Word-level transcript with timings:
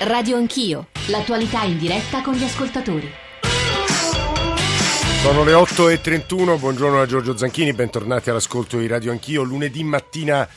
Radio 0.00 0.36
Anch'io, 0.36 0.90
l'attualità 1.08 1.64
in 1.64 1.76
diretta 1.76 2.22
con 2.22 2.34
gli 2.34 2.44
ascoltatori. 2.44 3.10
Sono 5.22 5.42
le 5.42 5.52
8.31, 5.54 6.56
buongiorno 6.56 7.00
a 7.00 7.06
Giorgio 7.06 7.36
Zanchini, 7.36 7.72
bentornati 7.72 8.30
all'ascolto 8.30 8.78
di 8.78 8.86
Radio 8.86 9.10
Anch'io, 9.10 9.42
lunedì 9.42 9.82
mattina 9.82 10.48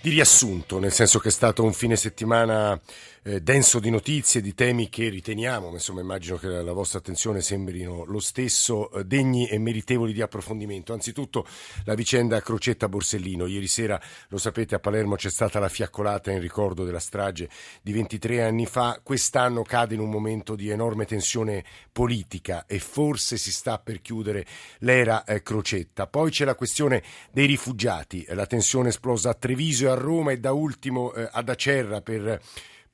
di 0.00 0.08
riassunto, 0.08 0.78
nel 0.78 0.92
senso 0.92 1.18
che 1.18 1.28
è 1.28 1.30
stato 1.30 1.62
un 1.62 1.74
fine 1.74 1.94
settimana 1.94 2.80
eh, 3.26 3.40
denso 3.40 3.80
di 3.80 3.90
notizie, 3.90 4.40
di 4.40 4.54
temi 4.54 4.88
che 4.88 5.08
riteniamo, 5.08 5.72
insomma 5.72 6.00
immagino 6.00 6.36
che 6.36 6.46
la, 6.46 6.72
vostra 6.72 7.00
attenzione 7.00 7.40
sembrino 7.40 8.04
lo 8.04 8.20
stesso, 8.20 8.88
eh, 8.92 9.04
degni 9.04 9.48
e 9.48 9.58
meritevoli 9.58 10.12
di 10.12 10.22
approfondimento. 10.22 10.92
Anzitutto 10.92 11.44
la 11.86 11.94
vicenda 11.94 12.40
Crocetta-Borsellino. 12.40 13.46
Ieri 13.46 13.66
sera, 13.66 14.00
lo 14.28 14.38
sapete, 14.38 14.76
a 14.76 14.78
Palermo 14.78 15.16
c'è 15.16 15.28
stata 15.28 15.58
la 15.58 15.68
fiaccolata 15.68 16.30
in 16.30 16.38
ricordo 16.38 16.84
della 16.84 17.00
strage 17.00 17.48
di 17.82 17.92
23 17.92 18.44
anni 18.44 18.64
fa. 18.64 19.00
Quest'anno 19.02 19.62
cade 19.64 19.94
in 19.94 20.00
un 20.00 20.10
momento 20.10 20.54
di 20.54 20.68
enorme 20.68 21.04
tensione 21.04 21.64
politica 21.90 22.64
e 22.66 22.78
forse 22.78 23.38
si 23.38 23.50
sta 23.50 23.80
per 23.80 24.02
chiudere 24.02 24.46
l'era 24.78 25.24
eh, 25.24 25.42
Crocetta. 25.42 26.06
Poi 26.06 26.30
c'è 26.30 26.44
la 26.44 26.54
questione 26.54 27.02
dei 27.32 27.46
rifugiati, 27.46 28.24
la 28.28 28.46
tensione 28.46 28.90
esplosa 28.90 29.30
a 29.30 29.34
Treviso 29.34 29.86
e 29.86 29.90
a 29.90 29.94
Roma 29.94 30.30
e 30.30 30.38
da 30.38 30.52
ultimo 30.52 31.08
ad 31.10 31.48
Acerra 31.48 32.00
per 32.00 32.40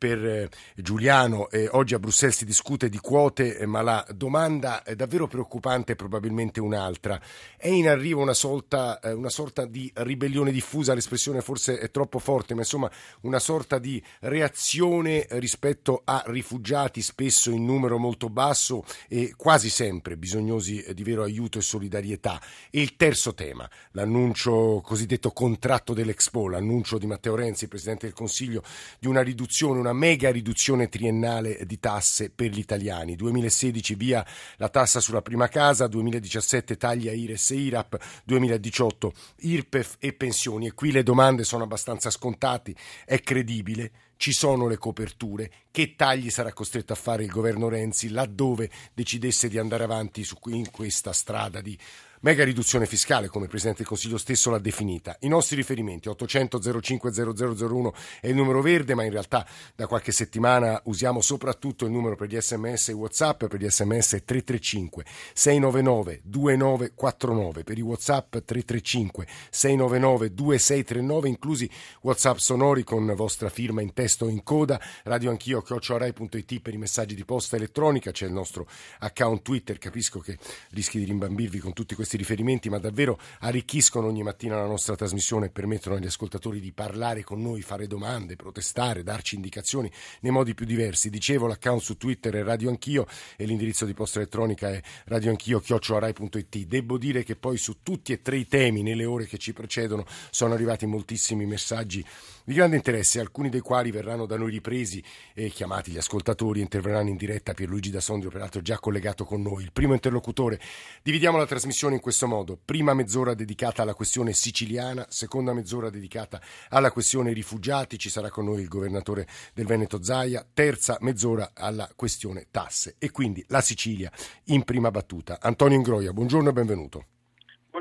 per 0.02 0.26
eh, 0.26 0.48
Giuliano. 0.74 1.48
Eh, 1.48 1.68
oggi 1.70 1.94
a 1.94 2.00
Bruxelles 2.00 2.38
si 2.38 2.44
discute 2.44 2.88
di 2.88 2.98
quote, 2.98 3.56
eh, 3.56 3.66
ma 3.66 3.82
la 3.82 4.04
domanda 4.12 4.82
davvero 4.96 5.28
preoccupante 5.28 5.92
è 5.92 5.94
probabilmente 5.94 6.58
un'altra. 6.58 7.20
È 7.56 7.68
in 7.68 7.86
arrivo 7.88 8.20
una, 8.20 8.34
sorta, 8.34 8.98
eh, 8.98 9.12
una 9.12 9.28
sorta 9.28 9.64
di 9.64 9.88
ribellione 9.94 10.50
diffusa, 10.50 10.92
l'espressione 10.92 11.40
forse 11.40 11.78
è 11.78 11.92
troppo 11.92 12.18
forte, 12.18 12.54
ma 12.54 12.62
insomma 12.62 12.90
una 13.20 13.38
sorta 13.38 13.78
di 13.78 14.02
reazione 14.22 15.24
rispetto 15.30 16.02
a 16.04 16.24
rifugiati 16.26 17.00
spesso 17.00 17.52
in 17.52 17.64
numero 17.64 17.96
molto 17.96 18.28
basso 18.28 18.84
e 19.06 19.34
quasi 19.36 19.70
sempre 19.70 20.16
bisognosi 20.16 20.82
eh, 20.82 20.94
di 20.94 21.04
vero 21.04 21.22
aiuto 21.22 21.58
e 21.58 21.62
solidarietà. 21.62 22.40
E 22.70 22.80
il 22.80 22.96
terzo 22.96 23.34
tema, 23.34 23.70
l'annuncio 23.92 24.80
cosiddetto 24.82 25.30
contratto 25.30 25.94
dell'Expo, 25.94 26.48
l'annuncio 26.48 26.98
di 26.98 27.06
Matteo 27.06 27.36
Renzi, 27.36 27.68
Presidente 27.68 28.06
del 28.06 28.16
Consiglio, 28.16 28.64
di 28.98 29.06
una 29.06 29.22
riduzione, 29.22 29.78
una 29.78 29.90
una 29.92 29.98
mega 29.98 30.30
riduzione 30.30 30.88
triennale 30.88 31.60
di 31.64 31.78
tasse 31.78 32.30
per 32.30 32.50
gli 32.50 32.58
italiani. 32.58 33.14
2016 33.14 33.94
via 33.94 34.26
la 34.56 34.68
tassa 34.68 35.00
sulla 35.00 35.22
prima 35.22 35.48
casa, 35.48 35.86
2017 35.86 36.76
taglia 36.76 37.12
IRES 37.12 37.50
e 37.50 37.56
IRAP, 37.56 38.22
2018 38.24 39.12
IRPEF 39.40 39.96
e 40.00 40.12
pensioni. 40.14 40.66
E 40.66 40.72
qui 40.72 40.90
le 40.90 41.02
domande 41.02 41.44
sono 41.44 41.64
abbastanza 41.64 42.10
scontate. 42.10 42.74
È 43.04 43.20
credibile? 43.20 43.90
Ci 44.22 44.30
sono 44.30 44.68
le 44.68 44.78
coperture, 44.78 45.50
che 45.72 45.96
tagli 45.96 46.30
sarà 46.30 46.52
costretto 46.52 46.92
a 46.92 46.96
fare 46.96 47.24
il 47.24 47.28
governo 47.28 47.68
Renzi 47.68 48.08
laddove 48.08 48.70
decidesse 48.94 49.48
di 49.48 49.58
andare 49.58 49.82
avanti 49.82 50.22
su, 50.22 50.36
in 50.44 50.70
questa 50.70 51.12
strada 51.12 51.60
di 51.60 51.76
mega 52.22 52.44
riduzione 52.44 52.86
fiscale, 52.86 53.28
come 53.28 53.44
il 53.44 53.50
Presidente 53.50 53.80
del 53.80 53.88
Consiglio 53.88 54.18
stesso 54.18 54.50
l'ha 54.50 54.58
definita. 54.58 55.16
I 55.20 55.28
nostri 55.28 55.56
riferimenti 55.56 56.08
800 56.08 56.80
05 56.80 57.10
0001 57.12 57.94
è 58.20 58.28
il 58.28 58.34
numero 58.34 58.60
verde, 58.62 58.94
ma 58.94 59.04
in 59.04 59.10
realtà 59.10 59.46
da 59.74 59.86
qualche 59.86 60.12
settimana 60.12 60.80
usiamo 60.84 61.20
soprattutto 61.20 61.84
il 61.84 61.90
numero 61.90 62.16
per 62.16 62.28
gli 62.28 62.40
sms 62.40 62.90
e 62.90 62.92
whatsapp, 62.92 63.44
per 63.46 63.60
gli 63.60 63.68
sms 63.68 64.22
335 64.24 65.04
699 65.34 66.20
2949, 66.22 67.64
per 67.64 67.78
i 67.78 67.82
whatsapp 67.82 68.30
335 68.30 69.26
699 69.50 70.34
2639, 70.34 71.28
inclusi 71.28 71.70
whatsapp 72.02 72.36
sonori 72.36 72.84
con 72.84 73.12
vostra 73.16 73.48
firma 73.48 73.80
in 73.82 73.92
testo 73.92 74.10
o 74.20 74.28
in 74.28 74.42
coda, 74.42 74.80
radio 75.04 75.30
anch'io, 75.30 75.62
chiocciorai.it 75.62 76.60
per 76.60 76.74
i 76.74 76.78
messaggi 76.78 77.14
di 77.14 77.24
posta 77.24 77.56
elettronica, 77.56 78.10
c'è 78.10 78.26
il 78.26 78.32
nostro 78.32 78.68
account 78.98 79.42
Twitter, 79.42 79.78
capisco 79.78 80.20
che 80.20 80.38
rischi 80.70 80.98
di 80.98 81.04
rimbambirvi 81.04 81.58
con 81.58 81.72
tutti 81.72 81.94
questi 81.94 82.16
riferimenti, 82.16 82.68
ma 82.68 82.78
davvero 82.78 83.18
arricchiscono 83.40 84.06
ogni 84.06 84.22
mattina 84.22 84.56
la 84.56 84.66
nostra 84.66 84.94
trasmissione 84.94 85.46
e 85.46 85.50
permettono 85.50 85.96
agli 85.96 86.06
ascoltatori 86.06 86.60
di 86.60 86.72
parlare 86.72 87.22
con 87.22 87.40
noi, 87.40 87.62
fare 87.62 87.86
domande, 87.86 88.36
protestare, 88.36 89.02
darci 89.02 89.36
indicazioni 89.36 89.90
nei 90.20 90.32
modi 90.32 90.54
più 90.54 90.66
diversi. 90.66 91.10
Dicevo, 91.10 91.46
l'account 91.46 91.80
su 91.80 91.96
Twitter 91.96 92.34
è 92.34 92.42
Radio 92.42 92.68
Anch'io 92.68 93.06
e 93.36 93.44
l'indirizzo 93.44 93.84
di 93.84 93.94
posta 93.94 94.18
elettronica 94.18 94.70
è 94.70 94.80
radioanchio.it. 95.06 96.56
Devo 96.66 96.98
dire 96.98 97.22
che 97.22 97.36
poi 97.36 97.56
su 97.56 97.78
tutti 97.82 98.12
e 98.12 98.20
tre 98.20 98.36
i 98.36 98.46
temi, 98.46 98.82
nelle 98.82 99.04
ore 99.04 99.26
che 99.26 99.38
ci 99.38 99.52
precedono, 99.52 100.04
sono 100.30 100.54
arrivati 100.54 100.86
moltissimi 100.86 101.46
messaggi 101.46 102.04
di 102.44 102.54
grande 102.54 102.76
interesse, 102.76 103.20
alcuni 103.20 103.48
dei 103.48 103.60
quali 103.60 103.90
verranno 103.90 104.01
da 104.02 104.36
noi 104.36 104.50
ripresi 104.50 105.02
e 105.32 105.48
chiamati 105.48 105.92
gli 105.92 105.96
ascoltatori, 105.96 106.60
interverranno 106.60 107.08
in 107.08 107.16
diretta 107.16 107.54
Pierluigi 107.54 107.90
da 107.90 108.00
Sondrio, 108.00 108.30
peraltro 108.30 108.60
già 108.60 108.78
collegato 108.78 109.24
con 109.24 109.40
noi. 109.42 109.62
Il 109.62 109.72
primo 109.72 109.94
interlocutore. 109.94 110.60
Dividiamo 111.02 111.38
la 111.38 111.46
trasmissione 111.46 111.94
in 111.94 112.00
questo 112.00 112.26
modo. 112.26 112.58
Prima 112.62 112.94
mezz'ora 112.94 113.34
dedicata 113.34 113.82
alla 113.82 113.94
questione 113.94 114.32
siciliana, 114.32 115.06
seconda 115.08 115.52
mezz'ora 115.52 115.88
dedicata 115.90 116.40
alla 116.68 116.90
questione 116.90 117.32
rifugiati, 117.32 117.98
ci 117.98 118.10
sarà 118.10 118.28
con 118.28 118.44
noi 118.44 118.60
il 118.62 118.68
governatore 118.68 119.26
del 119.54 119.66
Veneto 119.66 120.02
Zaia, 120.02 120.46
terza 120.52 120.96
mezz'ora 121.00 121.52
alla 121.54 121.90
questione 121.94 122.48
tasse 122.50 122.96
e 122.98 123.10
quindi 123.10 123.44
la 123.48 123.60
Sicilia 123.60 124.10
in 124.46 124.64
prima 124.64 124.90
battuta. 124.90 125.38
Antonio 125.40 125.76
Ingroia, 125.76 126.12
buongiorno 126.12 126.48
e 126.48 126.52
benvenuto. 126.52 127.04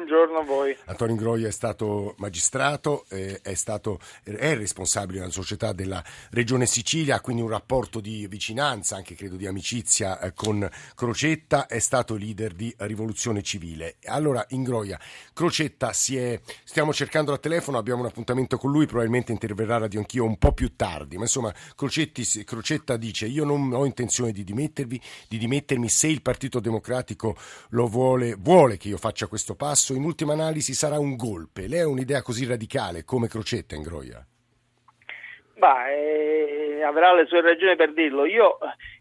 Buongiorno 0.04 0.40
a 0.40 0.44
voi. 0.44 0.76
Antonio 0.86 1.14
Ingroia 1.14 1.48
è 1.48 1.52
stato 1.52 2.16
magistrato, 2.18 3.06
eh, 3.10 3.40
è, 3.44 3.54
stato, 3.54 4.00
è 4.24 4.56
responsabile 4.56 5.20
della 5.20 5.32
società 5.32 5.74
della 5.74 6.04
Regione 6.32 6.66
Sicilia, 6.66 7.18
ha 7.18 7.22
quindi 7.22 7.44
un 7.44 7.50
rapporto 7.50 8.00
di 8.00 8.26
vicinanza, 8.28 8.96
anche 8.96 9.14
credo 9.14 9.36
di 9.36 9.46
amicizia 9.46 10.20
eh, 10.20 10.34
con 10.34 10.68
Crocetta, 10.96 11.68
è 11.68 11.78
stato 11.78 12.16
leader 12.16 12.54
di 12.54 12.74
Rivoluzione 12.80 13.44
Civile. 13.44 13.98
Allora 14.06 14.44
Ingroia, 14.50 15.00
Crocetta 15.34 15.94
si 15.94 16.18
è, 16.18 16.42
stiamo 16.64 16.94
cercando 16.94 17.32
al 17.32 17.40
telefono, 17.40 17.78
abbiamo 17.78 18.02
un 18.02 18.08
appuntamento 18.08 18.58
con 18.58 18.72
lui, 18.72 18.88
probabilmente 18.88 19.32
interverrà 19.32 19.78
Radio 19.78 20.00
Anch'io 20.00 20.26
un 20.26 20.40
po' 20.40 20.54
più 20.54 20.76
tardi, 20.76 21.18
ma 21.18 21.24
insomma 21.24 21.54
Crocetti, 21.76 22.44
Crocetta 22.44 22.98
dice 22.98 23.28
io 23.28 23.46
non 23.46 23.72
ho 23.72 23.86
intenzione 23.86 24.32
di 24.32 24.44
dimettervi, 24.44 25.00
di 25.28 25.38
dimettermi 25.38 25.88
se 25.90 26.08
il 26.08 26.24
Partito 26.24 26.60
Democratico 26.60 27.38
lo 27.70 27.86
vuole, 27.86 28.34
vuole 28.34 28.78
che 28.78 28.88
io 28.88 28.98
faccia 28.98 29.28
questo 29.28 29.54
passo 29.54 29.90
passo 29.92 29.94
in 29.94 30.04
ultima 30.04 30.34
analisi 30.34 30.74
sarà 30.74 31.00
un 31.00 31.16
golpe. 31.16 31.68
Lei 31.68 31.82
ha 31.82 31.88
un'idea 31.88 32.22
così 32.22 32.46
radicale 32.46 33.04
come 33.04 33.28
Crocetta 33.28 33.76
in 33.76 33.82
Groia? 33.82 34.26
Beh, 35.56 36.78
eh, 36.78 36.84
avrà 36.84 37.14
le 37.14 37.26
sue 37.28 37.42
ragioni 37.42 37.76
per 37.76 37.94
dirlo. 37.94 38.26
Io, 38.26 38.58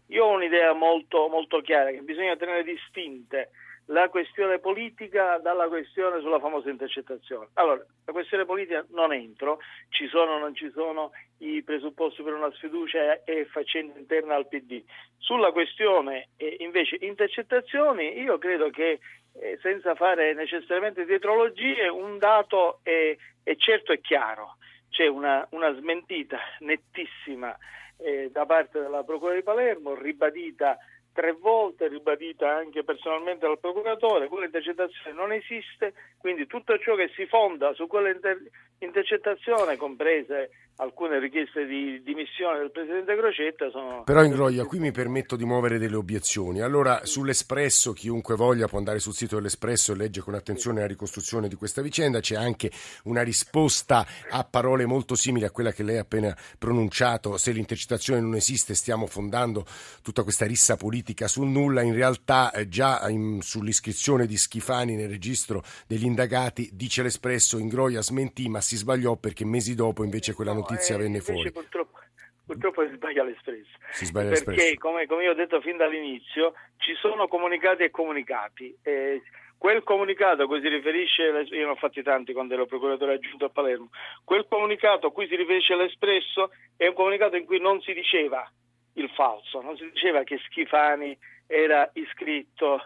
io 0.07 0.25
ho 0.25 0.35
un'idea 0.35 0.73
molto, 0.73 1.27
molto 1.27 1.61
chiara 1.61 1.91
che 1.91 2.01
bisogna 2.01 2.35
tenere 2.35 2.63
distinte 2.63 3.51
la 3.91 4.09
questione 4.09 4.59
politica 4.59 5.37
dalla 5.37 5.67
questione 5.67 6.21
sulla 6.21 6.39
famosa 6.39 6.69
intercettazione. 6.69 7.49
Allora, 7.53 7.85
la 8.05 8.11
questione 8.11 8.45
politica 8.45 8.85
non 8.91 9.13
entro, 9.13 9.59
ci 9.89 10.07
sono 10.07 10.33
o 10.33 10.39
non 10.39 10.55
ci 10.55 10.69
sono 10.71 11.11
i 11.39 11.61
presupposti 11.61 12.23
per 12.23 12.33
una 12.33 12.51
sfiducia 12.53 13.23
e 13.23 13.45
faccenda 13.45 13.99
interna 13.99 14.35
al 14.35 14.47
PD. 14.47 14.83
Sulla 15.17 15.51
questione 15.51 16.29
eh, 16.37 16.57
invece 16.59 16.97
intercettazioni, 17.01 18.19
io 18.19 18.37
credo 18.37 18.69
che 18.69 18.99
eh, 19.33 19.59
senza 19.61 19.93
fare 19.95 20.33
necessariamente 20.33 21.05
dietrologie, 21.05 21.87
un 21.87 22.17
dato 22.17 22.79
è, 22.83 23.15
è 23.43 23.55
certo 23.55 23.91
e 23.91 23.99
chiaro. 23.99 24.55
C'è 24.89 25.07
una, 25.07 25.45
una 25.51 25.73
smentita 25.73 26.37
nettissima 26.59 27.55
eh, 27.97 28.29
da 28.31 28.45
parte 28.45 28.79
della 28.79 29.03
Procura 29.03 29.33
di 29.33 29.43
Palermo, 29.43 29.95
ribadita 29.95 30.77
tre 31.13 31.33
volte, 31.33 31.87
ribadita 31.87 32.49
anche 32.55 32.83
personalmente 32.83 33.45
dal 33.45 33.59
procuratore, 33.59 34.27
quella 34.27 34.45
intercettazione 34.45 35.15
non 35.15 35.31
esiste, 35.31 35.93
quindi 36.17 36.47
tutto 36.47 36.77
ciò 36.79 36.95
che 36.95 37.09
si 37.15 37.25
fonda 37.25 37.73
su 37.73 37.87
quella 37.87 38.09
inter- 38.09 38.49
intercettazione, 38.79 39.77
comprese 39.77 40.49
alcune 40.81 41.19
richieste 41.19 41.65
di 41.67 42.01
dimissione 42.03 42.57
del 42.57 42.71
Presidente 42.71 43.15
Crocetta 43.15 43.69
sono... 43.69 44.03
Però 44.03 44.23
Ingroia, 44.23 44.65
qui 44.65 44.79
mi 44.79 44.91
permetto 44.91 45.35
di 45.35 45.45
muovere 45.45 45.77
delle 45.77 45.95
obiezioni. 45.95 46.61
Allora, 46.61 47.05
sull'Espresso, 47.05 47.93
chiunque 47.93 48.35
voglia 48.35 48.67
può 48.67 48.79
andare 48.79 48.97
sul 48.97 49.13
sito 49.13 49.35
dell'Espresso 49.35 49.91
e 49.91 49.95
legge 49.95 50.21
con 50.21 50.33
attenzione 50.33 50.81
la 50.81 50.87
ricostruzione 50.87 51.47
di 51.47 51.55
questa 51.55 51.83
vicenda. 51.83 52.19
C'è 52.19 52.35
anche 52.35 52.71
una 53.03 53.21
risposta 53.21 54.05
a 54.29 54.43
parole 54.43 54.87
molto 54.87 55.13
simili 55.13 55.45
a 55.45 55.51
quella 55.51 55.71
che 55.71 55.83
lei 55.83 55.97
ha 55.97 56.01
appena 56.01 56.35
pronunciato. 56.57 57.37
Se 57.37 57.51
l'intercettazione 57.51 58.19
non 58.19 58.33
esiste, 58.33 58.73
stiamo 58.73 59.05
fondando 59.05 59.65
tutta 60.01 60.23
questa 60.23 60.47
rissa 60.47 60.77
politica 60.77 61.27
sul 61.27 61.47
nulla. 61.47 61.83
In 61.83 61.93
realtà, 61.93 62.51
eh, 62.51 62.67
già 62.67 63.07
in, 63.07 63.41
sull'iscrizione 63.41 64.25
di 64.25 64.35
Schifani 64.35 64.95
nel 64.95 65.09
registro 65.09 65.63
degli 65.85 66.05
indagati, 66.05 66.71
dice 66.73 67.03
l'Espresso, 67.03 67.59
Ingroia 67.59 68.01
smentì, 68.01 68.49
ma 68.49 68.61
si 68.61 68.77
sbagliò 68.77 69.15
perché 69.15 69.45
mesi 69.45 69.75
dopo 69.75 70.03
invece 70.03 70.33
quella 70.33 70.53
notizia 70.53 70.69
notizia 70.71 70.97
venne 70.97 71.19
fuori. 71.19 71.51
Purtroppo, 71.51 71.99
purtroppo 72.45 72.87
si 72.87 72.93
sbaglia 72.93 73.23
l'Espresso. 73.23 73.77
Si 73.91 74.05
sbaglia 74.05 74.29
Perché, 74.29 74.51
l'espresso. 74.51 74.79
come, 74.79 75.05
come, 75.05 75.23
io 75.23 75.31
ho 75.31 75.35
detto 75.35 75.61
fin 75.61 75.77
dall'inizio, 75.77 76.53
ci 76.77 76.93
sono 76.95 77.27
comunicati 77.27 77.83
e 77.83 77.91
comunicati. 77.91 78.75
Eh, 78.81 79.21
quel 79.57 79.83
comunicato 79.83 80.41
a 80.41 80.47
cui 80.47 80.59
si 80.59 80.67
riferisce, 80.67 81.21
io 81.23 81.65
ne 81.65 81.71
ho 81.71 81.75
fatti 81.75 82.01
tanti 82.01 82.33
quando 82.33 82.55
ero 82.55 82.65
procuratore 82.65 83.13
aggiunto 83.13 83.45
a 83.45 83.49
Palermo, 83.49 83.89
quel 84.23 84.47
comunicato 84.49 85.05
a 85.05 85.11
cui 85.11 85.27
si 85.27 85.35
riferisce 85.35 85.75
l'Espresso 85.75 86.49
è 86.75 86.87
un 86.87 86.95
comunicato 86.95 87.35
in 87.35 87.45
cui 87.45 87.59
non 87.59 87.79
si 87.81 87.93
diceva 87.93 88.49
il 88.93 89.07
falso, 89.11 89.61
non 89.61 89.77
si 89.77 89.87
diceva 89.91 90.23
che 90.23 90.39
Schifani 90.39 91.15
era 91.45 91.87
iscritto, 91.93 92.81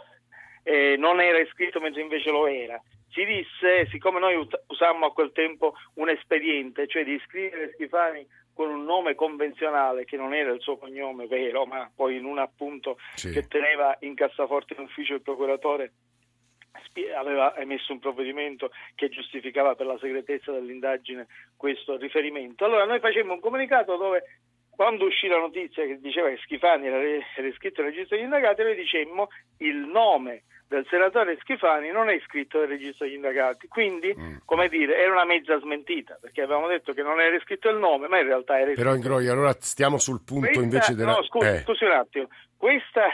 eh, 0.64 0.96
non 0.98 1.22
era 1.22 1.40
iscritto 1.40 1.80
mentre 1.80 2.02
invece 2.02 2.30
lo 2.30 2.46
era. 2.46 2.82
Si 3.16 3.24
disse, 3.24 3.88
siccome 3.92 4.20
noi 4.20 4.36
usammo 4.68 5.06
a 5.06 5.14
quel 5.14 5.32
tempo 5.32 5.74
un 5.94 6.10
espediente, 6.10 6.86
cioè 6.86 7.06
di 7.06 7.14
iscrivere 7.14 7.72
Schifani 7.72 8.28
con 8.54 8.70
un 8.70 8.84
nome 8.84 9.16
convenzionale 9.16 10.04
che 10.04 10.18
non 10.18 10.34
era 10.34 10.52
il 10.52 10.60
suo 10.60 10.78
cognome 10.78 11.26
vero, 11.26 11.66
ma 11.66 11.90
poi 11.96 12.18
in 12.18 12.26
un 12.26 12.40
appunto 12.40 12.98
sì. 13.14 13.32
che 13.32 13.48
teneva 13.48 13.96
in 14.02 14.16
cassaforte 14.16 14.74
in 14.74 14.84
ufficio 14.84 15.14
il 15.14 15.22
procuratore 15.22 15.94
aveva 17.18 17.56
emesso 17.58 17.94
un 17.94 18.00
provvedimento 18.00 18.72
che 18.96 19.08
giustificava 19.08 19.76
per 19.76 19.86
la 19.86 19.98
segretezza 19.98 20.52
dell'indagine 20.52 21.28
questo 21.56 21.96
riferimento. 21.96 22.66
Allora 22.66 22.86
noi 22.86 23.00
facemmo 23.00 23.34
un 23.34 23.40
comunicato 23.40 23.96
dove 23.96 24.24
quando 24.76 25.06
uscì 25.06 25.28
la 25.28 25.38
notizia 25.38 25.86
che 25.86 26.00
diceva 26.00 26.30
che 26.30 26.38
Schifani 26.44 26.88
era, 26.88 26.98
era 27.00 27.48
iscritto 27.48 27.82
nel 27.82 27.92
registro 27.92 28.16
degli 28.16 28.26
indagati, 28.26 28.64
noi 28.64 28.76
dicemmo 28.76 29.30
il 29.58 29.78
nome 29.78 30.44
del 30.68 30.86
senatore 30.90 31.38
Schifani 31.42 31.92
non 31.92 32.10
è 32.10 32.16
iscritto 32.16 32.60
nel 32.60 32.68
registro 32.68 33.06
degli 33.06 33.16
indagati, 33.16 33.68
quindi 33.68 34.14
mm. 34.18 34.38
come 34.46 34.68
dire 34.68 34.98
era 34.98 35.12
una 35.12 35.26
mezza 35.26 35.60
smentita 35.60 36.18
perché 36.20 36.42
avevamo 36.42 36.68
detto 36.68 36.94
che 36.94 37.04
non 37.04 37.22
era 37.22 37.36
iscritto 37.36 37.70
il 37.70 37.78
nome 37.78 38.08
ma 38.08 38.20
in 38.20 38.26
realtà 38.26 38.60
era 38.60 38.72
iscritto. 38.72 38.82
Però 38.82 38.96
Ingroi 38.96 39.28
allora 39.28 39.56
stiamo 39.60 39.98
sul 39.98 40.22
punto 40.24 40.48
questa, 40.48 40.64
invece 40.64 40.96
della... 40.96 41.14
No 41.14 41.24
scusi, 41.24 41.48
eh. 41.48 41.60
scusi 41.60 41.84
un 41.84 41.92
attimo, 41.92 42.28
questa 42.58 43.10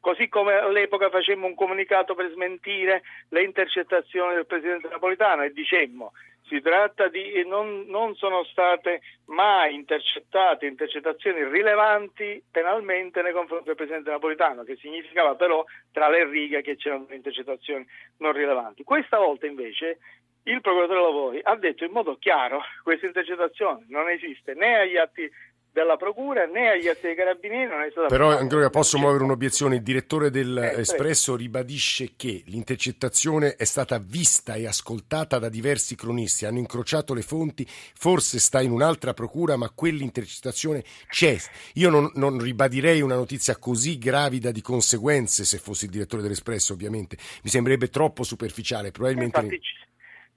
così 0.00 0.28
come 0.28 0.54
all'epoca 0.54 1.10
facemmo 1.10 1.46
un 1.46 1.54
comunicato 1.54 2.14
per 2.14 2.30
smentire 2.32 3.02
le 3.28 3.42
intercettazioni 3.42 4.34
del 4.34 4.46
Presidente 4.46 4.88
Napolitano 4.88 5.42
e 5.42 5.52
dicemmo 5.52 6.12
si 6.48 6.60
tratta 6.60 7.08
di 7.08 7.44
non, 7.46 7.84
non, 7.86 8.14
sono 8.16 8.42
state 8.44 9.00
mai 9.26 9.74
intercettate 9.74 10.66
intercettazioni 10.66 11.44
rilevanti 11.44 12.42
penalmente 12.50 13.22
nei 13.22 13.32
confronti 13.32 13.66
del 13.66 13.76
Presidente 13.76 14.10
Napolitano, 14.10 14.64
che 14.64 14.76
significava 14.76 15.34
però 15.34 15.64
tra 15.92 16.08
le 16.08 16.24
righe 16.24 16.62
che 16.62 16.76
c'erano 16.76 17.06
intercettazioni 17.10 17.86
non 18.18 18.32
rilevanti. 18.32 18.82
Questa 18.82 19.18
volta 19.18 19.46
invece 19.46 19.98
il 20.44 20.60
procuratore 20.62 21.00
Lavori 21.00 21.40
ha 21.42 21.56
detto 21.56 21.84
in 21.84 21.92
modo 21.92 22.16
chiaro 22.16 22.60
che 22.60 22.82
questa 22.82 23.06
intercettazione 23.06 23.84
non 23.88 24.08
esiste 24.08 24.54
né 24.54 24.78
agli 24.78 24.96
atti 24.96 25.30
dalla 25.72 25.96
Procura 25.96 26.46
né 26.46 26.70
agli 26.70 26.88
atti 26.88 27.02
dei 27.02 27.14
Carabinieri 27.14 27.70
non 27.70 27.82
è 27.82 27.90
stata 27.90 28.08
Però 28.08 28.36
ancora 28.36 28.70
posso 28.70 28.98
muovere 28.98 29.24
un'obiezione. 29.24 29.76
Il 29.76 29.82
direttore 29.82 30.30
dell'Espresso 30.30 31.34
eh, 31.34 31.38
ribadisce 31.38 32.12
che 32.16 32.42
l'intercettazione 32.46 33.54
è 33.54 33.64
stata 33.64 33.98
vista 33.98 34.54
e 34.54 34.66
ascoltata 34.66 35.38
da 35.38 35.48
diversi 35.48 35.94
cronisti, 35.94 36.46
hanno 36.46 36.58
incrociato 36.58 37.14
le 37.14 37.22
fonti, 37.22 37.66
forse 37.68 38.38
sta 38.38 38.60
in 38.60 38.70
un'altra 38.70 39.14
procura, 39.14 39.56
ma 39.56 39.70
quell'intercettazione 39.70 40.82
c'è. 41.08 41.36
Io 41.74 41.90
non, 41.90 42.10
non 42.14 42.38
ribadirei 42.38 43.00
una 43.00 43.16
notizia 43.16 43.56
così 43.56 43.98
gravida 43.98 44.50
di 44.50 44.62
conseguenze 44.62 45.44
se 45.44 45.58
fossi 45.58 45.84
il 45.84 45.90
direttore 45.90 46.22
dell'Espresso, 46.22 46.72
ovviamente. 46.72 47.16
Mi 47.42 47.50
sembrerebbe 47.50 47.88
troppo 47.88 48.22
superficiale, 48.24 48.90
probabilmente... 48.90 49.38
Infatti, 49.38 49.60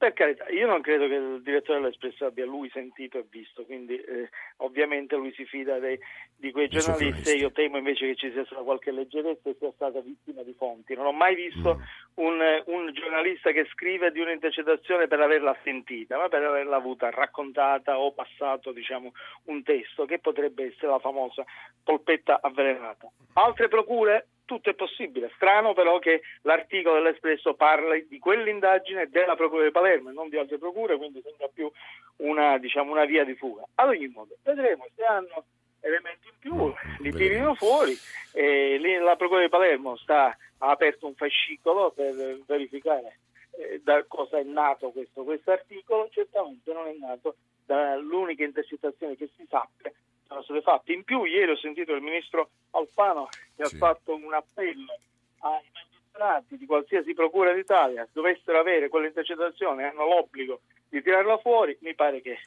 per 0.01 0.13
carità, 0.13 0.47
io 0.49 0.65
non 0.65 0.81
credo 0.81 1.07
che 1.07 1.13
il 1.13 1.41
direttore 1.43 1.79
dell'Espresso 1.79 2.25
abbia 2.25 2.43
lui 2.43 2.67
sentito 2.71 3.19
e 3.19 3.25
visto, 3.29 3.63
quindi 3.65 4.01
eh, 4.01 4.31
ovviamente 4.57 5.15
lui 5.15 5.31
si 5.33 5.45
fida 5.45 5.77
dei, 5.77 5.99
di 6.35 6.51
quei 6.51 6.69
giornalisti 6.69 7.29
e 7.29 7.35
io 7.35 7.51
temo 7.51 7.77
invece 7.77 8.07
che 8.07 8.15
ci 8.15 8.31
sia 8.31 8.43
stata 8.45 8.63
qualche 8.63 8.89
leggerezza 8.89 9.47
e 9.47 9.55
sia 9.59 9.71
stata 9.75 10.01
vittima 10.01 10.41
di 10.41 10.55
fonti. 10.57 10.95
Non 10.95 11.05
ho 11.05 11.11
mai 11.11 11.35
visto 11.35 11.75
mm. 11.75 11.81
un, 12.15 12.63
un, 12.65 12.91
giornalista 12.93 13.51
che 13.51 13.67
scrive 13.71 14.11
di 14.11 14.19
un'intercettazione 14.19 15.05
per 15.05 15.19
averla 15.19 15.55
sentita, 15.63 16.17
ma 16.17 16.29
per 16.29 16.45
averla 16.45 16.77
avuta 16.77 17.11
raccontata 17.11 17.99
o 17.99 18.11
passato 18.11 18.71
diciamo, 18.71 19.11
un 19.45 19.61
testo 19.61 20.05
che 20.05 20.17
potrebbe 20.17 20.65
essere 20.65 20.87
la 20.87 20.99
famosa 20.99 21.45
polpetta 21.83 22.39
avvelenata. 22.41 23.07
Altre 23.33 23.67
procure 23.67 24.25
tutto 24.51 24.69
è 24.69 24.73
possibile. 24.73 25.31
Strano 25.35 25.73
però 25.73 25.97
che 25.99 26.23
l'articolo 26.41 26.95
dell'Espresso 26.95 27.53
parli 27.53 28.05
di 28.09 28.19
quell'indagine 28.19 29.07
della 29.07 29.37
Procura 29.37 29.63
di 29.63 29.71
Palermo 29.71 30.09
e 30.09 30.13
non 30.13 30.27
di 30.27 30.35
altre 30.37 30.57
procure, 30.57 30.97
quindi 30.97 31.21
sembra 31.23 31.47
più 31.47 31.71
una, 32.17 32.57
diciamo, 32.57 32.91
una 32.91 33.05
via 33.05 33.23
di 33.23 33.33
fuga. 33.35 33.63
Ad 33.75 33.87
ogni 33.87 34.07
modo, 34.07 34.35
vedremo 34.43 34.87
se 34.93 35.05
hanno 35.05 35.45
elementi 35.79 36.27
in 36.27 36.33
più, 36.37 36.53
mm, 36.53 36.71
li 36.99 37.11
tirino 37.13 37.55
fuori. 37.55 37.95
E 38.33 38.77
lì 38.77 38.97
la 38.97 39.15
Procura 39.15 39.39
di 39.39 39.47
Palermo 39.47 39.95
sta, 39.95 40.35
ha 40.57 40.69
aperto 40.69 41.07
un 41.07 41.15
fascicolo 41.15 41.91
per 41.91 42.41
verificare 42.45 43.19
eh, 43.51 43.79
da 43.81 44.03
cosa 44.05 44.37
è 44.37 44.43
nato 44.43 44.91
questo 44.91 45.51
articolo. 45.51 46.09
Certamente 46.11 46.73
non 46.73 46.87
è 46.87 46.95
nato 46.99 47.37
dall'unica 47.65 48.43
intercettazione 48.43 49.15
che 49.15 49.29
si 49.37 49.45
sappia 49.49 49.93
sono 50.31 50.43
state 50.43 50.61
fatte. 50.61 50.93
In 50.93 51.03
più, 51.03 51.23
ieri 51.23 51.51
ho 51.51 51.57
sentito 51.57 51.93
il 51.93 52.01
ministro 52.01 52.49
Alfano 52.71 53.27
che 53.55 53.67
sì. 53.67 53.75
ha 53.75 53.77
fatto 53.77 54.15
un 54.15 54.33
appello 54.33 54.97
ai 55.39 55.61
magistrati 55.73 56.57
di 56.57 56.65
qualsiasi 56.65 57.13
procura 57.13 57.53
d'Italia, 57.53 58.05
se 58.05 58.11
dovessero 58.13 58.59
avere 58.59 58.89
quell'intercettazione, 58.89 59.85
hanno 59.85 60.05
l'obbligo 60.05 60.61
di 60.91 61.01
tirarla 61.01 61.37
fuori, 61.37 61.77
mi 61.81 61.95
pare 61.95 62.21
che 62.21 62.37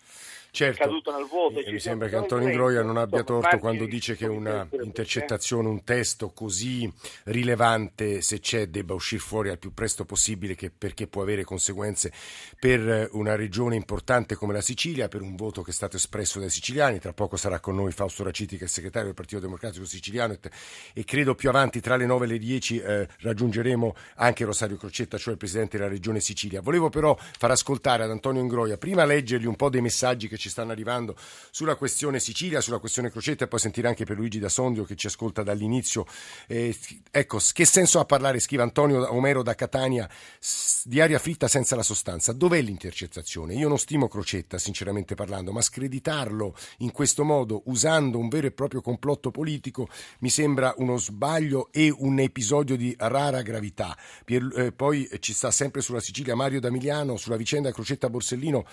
certo. 0.51 0.83
è 0.83 0.85
caduto 0.85 1.17
nel 1.17 1.27
vuoto. 1.27 1.61
Mi 1.67 1.81
sembra 1.81 2.09
che 2.09 2.17
Antonio 2.17 2.49
Ingroia 2.49 2.83
non 2.83 2.99
abbia 2.99 3.25
torto 3.25 3.59
quando 3.59 3.87
dice 3.87 4.17
che 4.17 4.27
una 4.27 4.69
intercettazione, 4.71 5.69
un 5.69 5.83
testo 5.83 6.31
così 6.31 6.91
rilevante, 7.25 8.21
se 8.21 8.41
c'è, 8.41 8.67
debba 8.67 8.95
uscire 8.95 9.21
fuori 9.21 9.49
al 9.49 9.59
più 9.59 9.73
presto 9.73 10.05
possibile 10.05 10.57
perché 10.77 11.07
può 11.07 11.23
avere 11.23 11.43
conseguenze 11.43 12.13
per 12.59 13.09
una 13.13 13.35
regione 13.35 13.77
importante 13.77 14.35
come 14.35 14.53
la 14.53 14.61
Sicilia, 14.61 15.09
per 15.09 15.23
un 15.23 15.37
voto 15.37 15.63
che 15.63 15.71
è 15.71 15.75
stato 15.75 15.97
espresso 15.97 16.39
dai 16.39 16.51
siciliani. 16.51 16.99
Tra 16.99 17.13
poco 17.13 17.37
sarà 17.37 17.61
con 17.61 17.75
noi 17.75 17.93
Fausto 17.93 18.23
Raciti, 18.23 18.59
che 18.59 18.65
è 18.65 18.69
segretario 18.69 19.07
del 19.07 19.17
Partito 19.17 19.41
Democratico 19.41 19.85
Siciliano 19.85 20.37
e 20.93 21.05
credo 21.05 21.35
più 21.35 21.49
avanti, 21.49 21.81
tra 21.81 21.97
le 21.97 22.05
9 22.07 22.27
e 22.27 22.29
le 22.29 22.39
10, 22.39 22.79
eh, 22.79 23.09
raggiungeremo 23.21 23.95
anche 24.17 24.45
Rosario 24.45 24.77
Crocetta, 24.77 25.17
cioè 25.17 25.33
il 25.33 25.39
Presidente 25.39 25.79
della 25.79 25.89
Regione 25.89 26.21
Sicilia. 26.21 26.61
Volevo 26.61 26.91
però 26.91 27.17
far 27.19 27.51
ascoltare 27.51 28.05
ad 28.05 28.11
Antonio 28.11 28.34
Antonio 28.35 28.41
Ingroia. 28.41 28.77
Prima 28.77 29.05
leggergli 29.05 29.47
un 29.47 29.57
po' 29.57 29.69
dei 29.69 29.81
messaggi 29.81 30.29
che 30.29 30.37
ci 30.37 30.49
stanno 30.49 30.73
arrivando 30.73 31.17
sulla 31.51 31.77
questione 31.77 32.19
Sicilia, 32.19 32.61
sulla 32.61 32.79
questione 32.79 33.11
Crocetta 33.11 33.45
e 33.45 33.49
poi 33.49 33.61
sentire 33.61 33.89
anche 33.89 34.05
per 34.05 34.17
Luigi 34.17 34.39
da 34.39 34.49
Sondio 34.49 34.85
che 34.85 34.97
ci 34.97 35.07
ascolta 35.07 35.43
dall'inizio. 35.43 36.07
Eh, 36.47 36.77
ecco, 37.11 37.39
che 37.53 37.65
senso 37.65 38.01
ha 38.01 38.05
parlare, 38.05 38.41
scrive 38.41 38.63
Antonio 38.63 39.13
Omero 39.13 39.43
da 39.43 39.55
Catania, 39.55 40.09
di 40.85 41.01
aria 41.01 41.19
fritta 41.19 41.49
senza 41.49 41.77
la 41.77 41.83
sostanza? 41.83 42.33
Dov'è 42.33 42.61
l'intercettazione? 42.61 43.55
Io 43.55 43.69
non 43.69 43.79
stimo 43.79 44.09
Crocetta, 44.09 44.59
sinceramente 44.59 45.15
parlando, 45.15 45.53
ma 45.53 45.61
screditarlo 45.61 46.55
in 46.79 46.91
questo 46.91 47.25
modo, 47.25 47.63
usando 47.67 48.19
un 48.19 48.29
vero 48.29 48.49
e 48.49 48.53
proprio 48.53 48.81
complotto 48.81 49.31
politico, 49.31 49.89
mi 50.21 50.31
sembra 50.31 50.75
uno 50.79 50.97
sbaglio 50.97 51.69
e 51.71 51.93
un 51.97 52.19
episodio 52.19 52.77
di 52.77 52.95
rara 52.99 53.43
gravità. 53.43 53.97
Pier, 54.25 54.53
eh, 54.57 54.73
poi 54.73 55.09
ci 55.21 55.33
sta 55.33 55.51
sempre 55.51 55.81
sulla 55.81 56.01
Sicilia 56.01 56.35
Mario 56.35 56.61
Damiliano, 56.61 57.17
sulla 57.17 57.37
vicenda 57.37 57.71
Crocetta 57.71 58.09
Borsellino 58.09 58.23
Borsellino. 58.25 58.65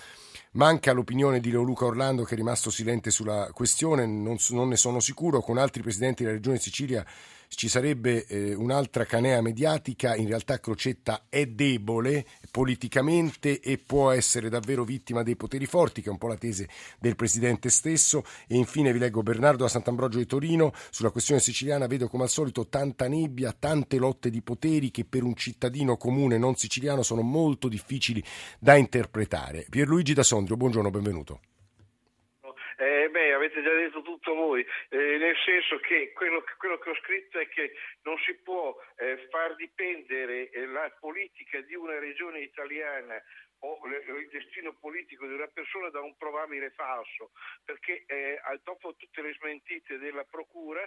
Manca 0.52 0.92
l'opinione 0.92 1.40
di 1.40 1.50
Leoluca 1.50 1.84
Orlando 1.84 2.24
che 2.24 2.34
è 2.34 2.36
rimasto 2.36 2.70
silente 2.70 3.10
sulla 3.10 3.50
questione, 3.52 4.06
non, 4.06 4.36
non, 4.50 4.68
ne 4.68 4.76
sono 4.76 5.00
sicuro, 5.00 5.40
con 5.40 5.56
altri 5.56 5.82
presidenti 5.82 6.22
della 6.22 6.34
regione 6.34 6.58
Sicilia 6.58 7.04
ci 7.54 7.68
sarebbe 7.68 8.26
eh, 8.26 8.54
un'altra 8.54 9.04
canea 9.04 9.40
mediatica, 9.40 10.16
in 10.16 10.26
realtà 10.26 10.58
Crocetta 10.58 11.26
è 11.28 11.46
debole 11.46 12.26
politicamente 12.50 13.60
e 13.60 13.78
può 13.78 14.10
essere 14.10 14.48
davvero 14.48 14.84
vittima 14.84 15.22
dei 15.22 15.36
poteri 15.36 15.66
forti, 15.66 16.02
che 16.02 16.08
è 16.08 16.12
un 16.12 16.18
po' 16.18 16.28
la 16.28 16.36
tese 16.36 16.68
del 16.98 17.16
Presidente 17.16 17.70
stesso. 17.70 18.24
E 18.46 18.56
infine 18.56 18.92
vi 18.92 18.98
leggo 18.98 19.22
Bernardo 19.22 19.64
da 19.64 19.68
Sant'Ambrogio 19.68 20.18
di 20.18 20.26
Torino, 20.26 20.72
sulla 20.90 21.10
questione 21.10 21.40
siciliana 21.40 21.86
vedo 21.86 22.08
come 22.08 22.24
al 22.24 22.30
solito 22.30 22.68
tanta 22.68 23.08
nebbia, 23.08 23.54
tante 23.58 23.98
lotte 23.98 24.30
di 24.30 24.42
poteri 24.42 24.90
che 24.90 25.04
per 25.04 25.22
un 25.22 25.34
cittadino 25.34 25.96
comune 25.96 26.38
non 26.38 26.56
siciliano 26.56 27.02
sono 27.02 27.22
molto 27.22 27.68
difficili 27.68 28.22
da 28.58 28.76
interpretare. 28.76 29.66
Pierluigi 29.68 30.14
da 30.14 30.22
Sondrio, 30.22 30.56
buongiorno, 30.56 30.90
benvenuto. 30.90 31.40
Eh, 32.82 33.08
beh, 33.10 33.32
avete 33.32 33.62
già 33.62 33.72
detto 33.74 34.02
tutto 34.02 34.34
voi, 34.34 34.66
eh, 34.88 35.16
nel 35.16 35.36
senso 35.44 35.78
che 35.78 36.10
quello, 36.12 36.42
quello, 36.58 36.78
che 36.78 36.90
ho 36.90 36.96
scritto 36.96 37.38
è 37.38 37.46
che 37.46 37.74
non 38.02 38.18
si 38.18 38.34
può 38.42 38.76
eh, 38.96 39.28
far 39.30 39.54
dipendere 39.54 40.50
eh, 40.50 40.66
la 40.66 40.92
politica 40.98 41.60
di 41.60 41.76
una 41.76 42.00
regione 42.00 42.40
italiana 42.40 43.22
o 43.60 43.78
il 43.86 44.28
destino 44.32 44.74
politico 44.80 45.28
di 45.28 45.34
una 45.34 45.46
persona 45.46 45.90
da 45.90 46.00
un 46.00 46.16
probabile 46.16 46.70
falso, 46.70 47.30
perché 47.64 48.02
eh, 48.08 48.40
dopo 48.64 48.96
tutte 48.96 49.22
le 49.22 49.32
smentite 49.34 49.98
della 49.98 50.24
Procura 50.24 50.84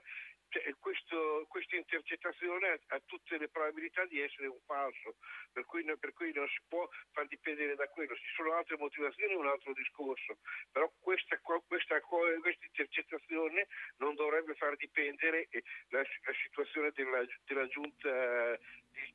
questo, 0.79 1.45
questa 1.47 1.75
intercettazione 1.75 2.79
ha, 2.87 3.01
tutte 3.05 3.37
le 3.37 3.49
probabilità 3.49 4.05
di 4.05 4.21
essere 4.21 4.47
un 4.47 4.59
falso, 4.65 5.15
per 5.51 5.65
cui, 5.65 5.83
per 5.99 6.13
cui, 6.13 6.31
non 6.33 6.47
si 6.47 6.61
può 6.67 6.87
far 7.11 7.27
dipendere 7.27 7.75
da 7.75 7.87
quello. 7.87 8.15
Ci 8.15 8.33
sono 8.35 8.53
altre 8.53 8.77
motivazioni, 8.77 9.33
un 9.33 9.47
altro 9.47 9.73
discorso, 9.73 10.37
però 10.71 10.91
questa, 10.99 11.39
questa, 11.39 11.99
questa 12.01 12.65
intercettazione 12.65 13.67
non 13.97 14.15
dovrebbe 14.15 14.55
far 14.55 14.75
dipendere 14.75 15.47
la, 15.89 15.99
la 15.99 16.33
situazione 16.43 16.91
della, 16.93 17.25
della 17.45 17.67
giunta 17.67 18.57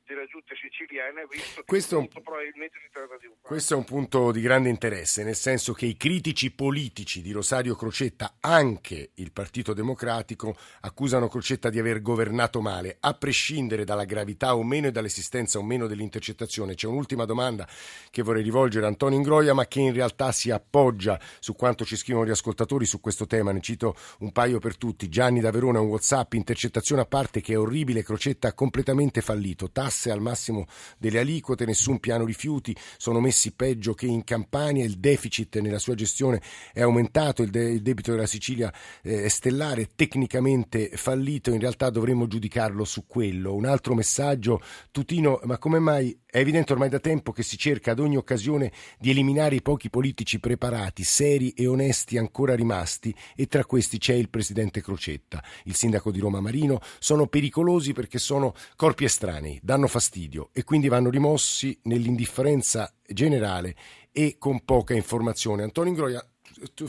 della 0.05 0.27
giunta 0.27 0.55
siciliana, 0.57 1.25
visto 1.27 1.63
questo 1.65 1.97
che 1.97 2.03
molto 2.03 2.21
probabilmente 2.21 2.79
si 2.83 2.91
tratta 2.91 3.17
di 3.19 3.27
un 3.27 3.35
fatto. 3.35 3.49
Questo 3.49 3.75
è 3.75 3.77
un 3.77 3.85
punto 3.85 4.33
di 4.33 4.41
grande 4.41 4.69
interesse, 4.69 5.25
nel 5.25 5.37
senso 5.37 5.73
che 5.73 5.87
i 5.87 5.97
critici 5.97 6.53
politici 6.53 7.23
di 7.23 7.33
Rosario 7.33 7.77
Crocetta, 7.77 8.37
anche 8.41 9.13
il 9.15 9.33
Partito 9.33 9.73
Democratico, 9.73 10.57
accusano 10.83 11.29
Crocetta 11.31 11.71
di 11.71 11.79
aver 11.79 12.03
governato 12.03 12.61
male, 12.61 12.99
a 13.01 13.15
prescindere 13.15 13.85
dalla 13.85 14.05
gravità 14.05 14.55
o 14.55 14.63
meno 14.63 14.89
e 14.89 14.91
dall'esistenza 14.91 15.59
o 15.59 15.63
meno 15.63 15.87
dell'intercettazione. 15.87 16.75
C'è 16.75 16.89
un'ultima 16.89 17.25
domanda 17.25 17.67
che 18.11 18.23
vorrei 18.23 18.43
rivolgere 18.43 18.85
a 18.85 18.89
Antonio 18.89 19.17
Ingroia, 19.17 19.55
ma 19.55 19.67
che 19.67 19.81
in 19.81 19.95
realtà 19.95 20.33
si 20.33 20.51
appoggia 20.51 21.19
su 21.39 21.55
quanto 21.55 21.85
ci 21.85 21.97
scrivono 21.97 22.27
gli 22.27 22.31
ascoltatori 22.31 22.85
su 22.85 23.01
questo 23.01 23.27
tema. 23.27 23.53
Ne 23.53 23.61
cito 23.61 23.95
un 24.19 24.33
paio 24.33 24.59
per 24.59 24.77
tutti. 24.77 25.09
Gianni 25.09 25.41
da 25.41 25.53
Verona, 25.53 25.81
un 25.81 25.89
WhatsApp, 25.89 26.35
intercettazione 26.35 27.03
a 27.03 27.07
parte 27.07 27.41
che 27.41 27.53
è 27.53 27.59
orribile, 27.59 28.03
Crocetta 28.03 28.49
ha 28.49 28.53
completamente 28.53 29.21
fallito. 29.21 29.71
Tasse 29.71 30.11
al 30.11 30.21
massimo 30.21 30.67
delle 30.99 31.21
aliquote, 31.21 31.65
nessun 31.65 32.01
piano 32.01 32.25
rifiuti, 32.25 32.77
sono 32.97 33.21
messi 33.21 33.53
peggio 33.53 33.95
che 33.95 34.07
in 34.07 34.25
Campania, 34.25 34.85
il 34.85 34.99
deficit 34.99 35.59
nella 35.61 35.79
sua 35.79 35.95
gestione 35.95 36.43
è 36.73 36.83
aumentato, 36.83 37.43
il, 37.43 37.51
de- 37.51 37.71
il 37.71 37.83
debito 37.83 38.11
della 38.11 38.27
Sicilia 38.27 38.73
eh, 39.03 39.25
è 39.25 39.29
stellare, 39.29 39.91
tecnicamente 39.95 40.91
fallito, 40.95 41.10
in 41.15 41.61
realtà 41.61 41.91
dovremmo 41.91 42.27
giudicarlo 42.27 42.85
su 42.85 43.07
quello. 43.07 43.55
Un 43.55 43.65
altro 43.65 43.95
messaggio, 43.95 44.61
Tutino, 44.91 45.41
ma 45.45 45.59
come 45.59 45.79
mai 45.79 46.19
è 46.25 46.39
evidente 46.39 46.73
ormai 46.73 46.89
da 46.89 47.01
tempo 47.01 47.33
che 47.33 47.43
si 47.43 47.59
cerca 47.59 47.91
ad 47.91 47.99
ogni 47.99 48.17
occasione 48.17 48.73
di 48.99 49.11
eliminare 49.11 49.57
i 49.57 49.63
pochi 49.63 49.91
politici 49.91 50.39
preparati, 50.39 51.03
seri 51.03 51.51
e 51.51 51.67
onesti 51.67 52.19
ancora 52.19 52.55
rimasti 52.55 53.15
e 53.35 53.47
tra 53.47 53.65
questi 53.65 53.99
c'è 53.99 54.15
il 54.15 54.29
presidente 54.29 54.81
Crocetta, 54.81 55.43
il 55.65 55.75
sindaco 55.75 56.11
di 56.11 56.21
Roma 56.21 56.41
Marino, 56.41 56.81
sono 56.99 57.27
pericolosi 57.27 57.93
perché 57.93 58.19
sono 58.19 58.55
corpi 58.77 59.05
estranei, 59.05 59.59
danno 59.63 59.89
fastidio 59.89 60.51
e 60.53 60.63
quindi 60.63 60.89
vanno 60.89 61.11
rimossi 61.11 61.79
nell'indifferenza 61.85 62.93
generale 63.07 63.75
e 64.13 64.37
con 64.39 64.65
poca 64.65 64.95
informazione. 64.95 65.63
Antonio 65.63 65.91
Ingroia, 65.91 66.30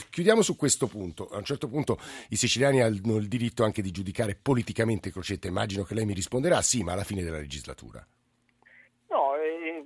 chiudiamo 0.09 0.41
su 0.41 0.55
questo 0.55 0.87
punto. 0.87 1.27
A 1.27 1.37
un 1.37 1.43
certo 1.43 1.67
punto 1.67 1.97
i 2.29 2.35
siciliani 2.35 2.81
hanno 2.81 3.17
il 3.17 3.27
diritto 3.27 3.63
anche 3.63 3.81
di 3.81 3.91
giudicare 3.91 4.37
politicamente 4.41 5.11
Crocetta. 5.11 5.47
Immagino 5.47 5.83
che 5.83 5.93
lei 5.93 6.05
mi 6.05 6.13
risponderà 6.13 6.61
sì, 6.61 6.83
ma 6.83 6.93
alla 6.93 7.03
fine 7.03 7.23
della 7.23 7.37
legislatura 7.37 8.05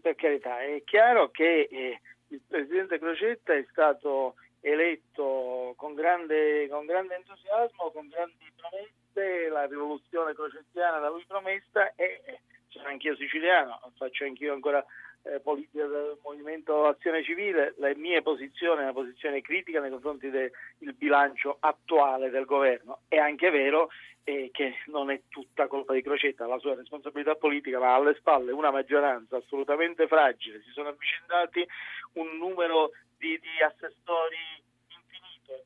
per 0.06 0.14
carità, 0.14 0.62
è 0.62 0.84
chiaro 0.84 1.32
che 1.32 1.68
eh, 1.68 2.00
il 2.28 2.40
Presidente 2.48 3.00
Crocetta 3.00 3.56
è 3.56 3.66
stato 3.72 4.36
eletto 4.60 5.74
con 5.78 5.96
grande, 5.96 6.68
con 6.70 6.86
grande 6.86 7.16
entusiasmo, 7.16 7.90
con 7.90 8.08
grandi 8.08 8.52
promesse, 8.56 9.50
la 9.50 9.66
rivoluzione 9.66 10.36
crocettiana 10.36 11.00
da 11.00 11.10
lui 11.10 11.26
promessa 11.26 11.92
e 11.96 12.22
eh, 12.24 12.40
sono 12.68 12.88
anch'io 12.88 13.16
siciliano, 13.16 13.80
faccio 13.98 14.26
anch'io 14.26 14.54
ancora 14.54 14.86
eh, 15.26 15.40
politica 15.40 15.86
del 15.86 16.18
movimento 16.24 16.86
Azione 16.86 17.24
Civile, 17.24 17.74
la 17.78 17.92
mia 17.96 18.22
posizione 18.22 18.82
è 18.82 18.84
una 18.84 18.94
posizione 18.94 19.42
critica 19.42 19.80
nei 19.80 19.90
confronti 19.90 20.30
del 20.30 20.52
bilancio 20.96 21.58
attuale 21.60 22.30
del 22.30 22.46
governo. 22.46 23.00
È 23.08 23.18
anche 23.18 23.50
vero 23.50 23.90
eh, 24.24 24.50
che 24.52 24.76
non 24.88 25.10
è 25.10 25.22
tutta 25.30 25.68
colpa 25.68 25.94
di 25.94 26.02
Crocetta, 26.02 26.46
la 26.46 26.60
sua 26.60 26.76
responsabilità 26.76 27.36
politica, 27.36 27.80
ma 27.80 27.96
alle 27.96 28.16
spalle 28.16 28.52
una 28.52 28.72
maggioranza 28.72 29.38
assolutamente 29.38 30.08
fragile, 30.08 30.62
si 30.64 30.72
sono 30.72 30.90
avvicendati 30.90 31.66
un 32.14 32.38
numero 32.38 32.92
di, 33.18 33.40
di 33.40 33.64
assessori 33.64 34.64
infinito 34.88 35.64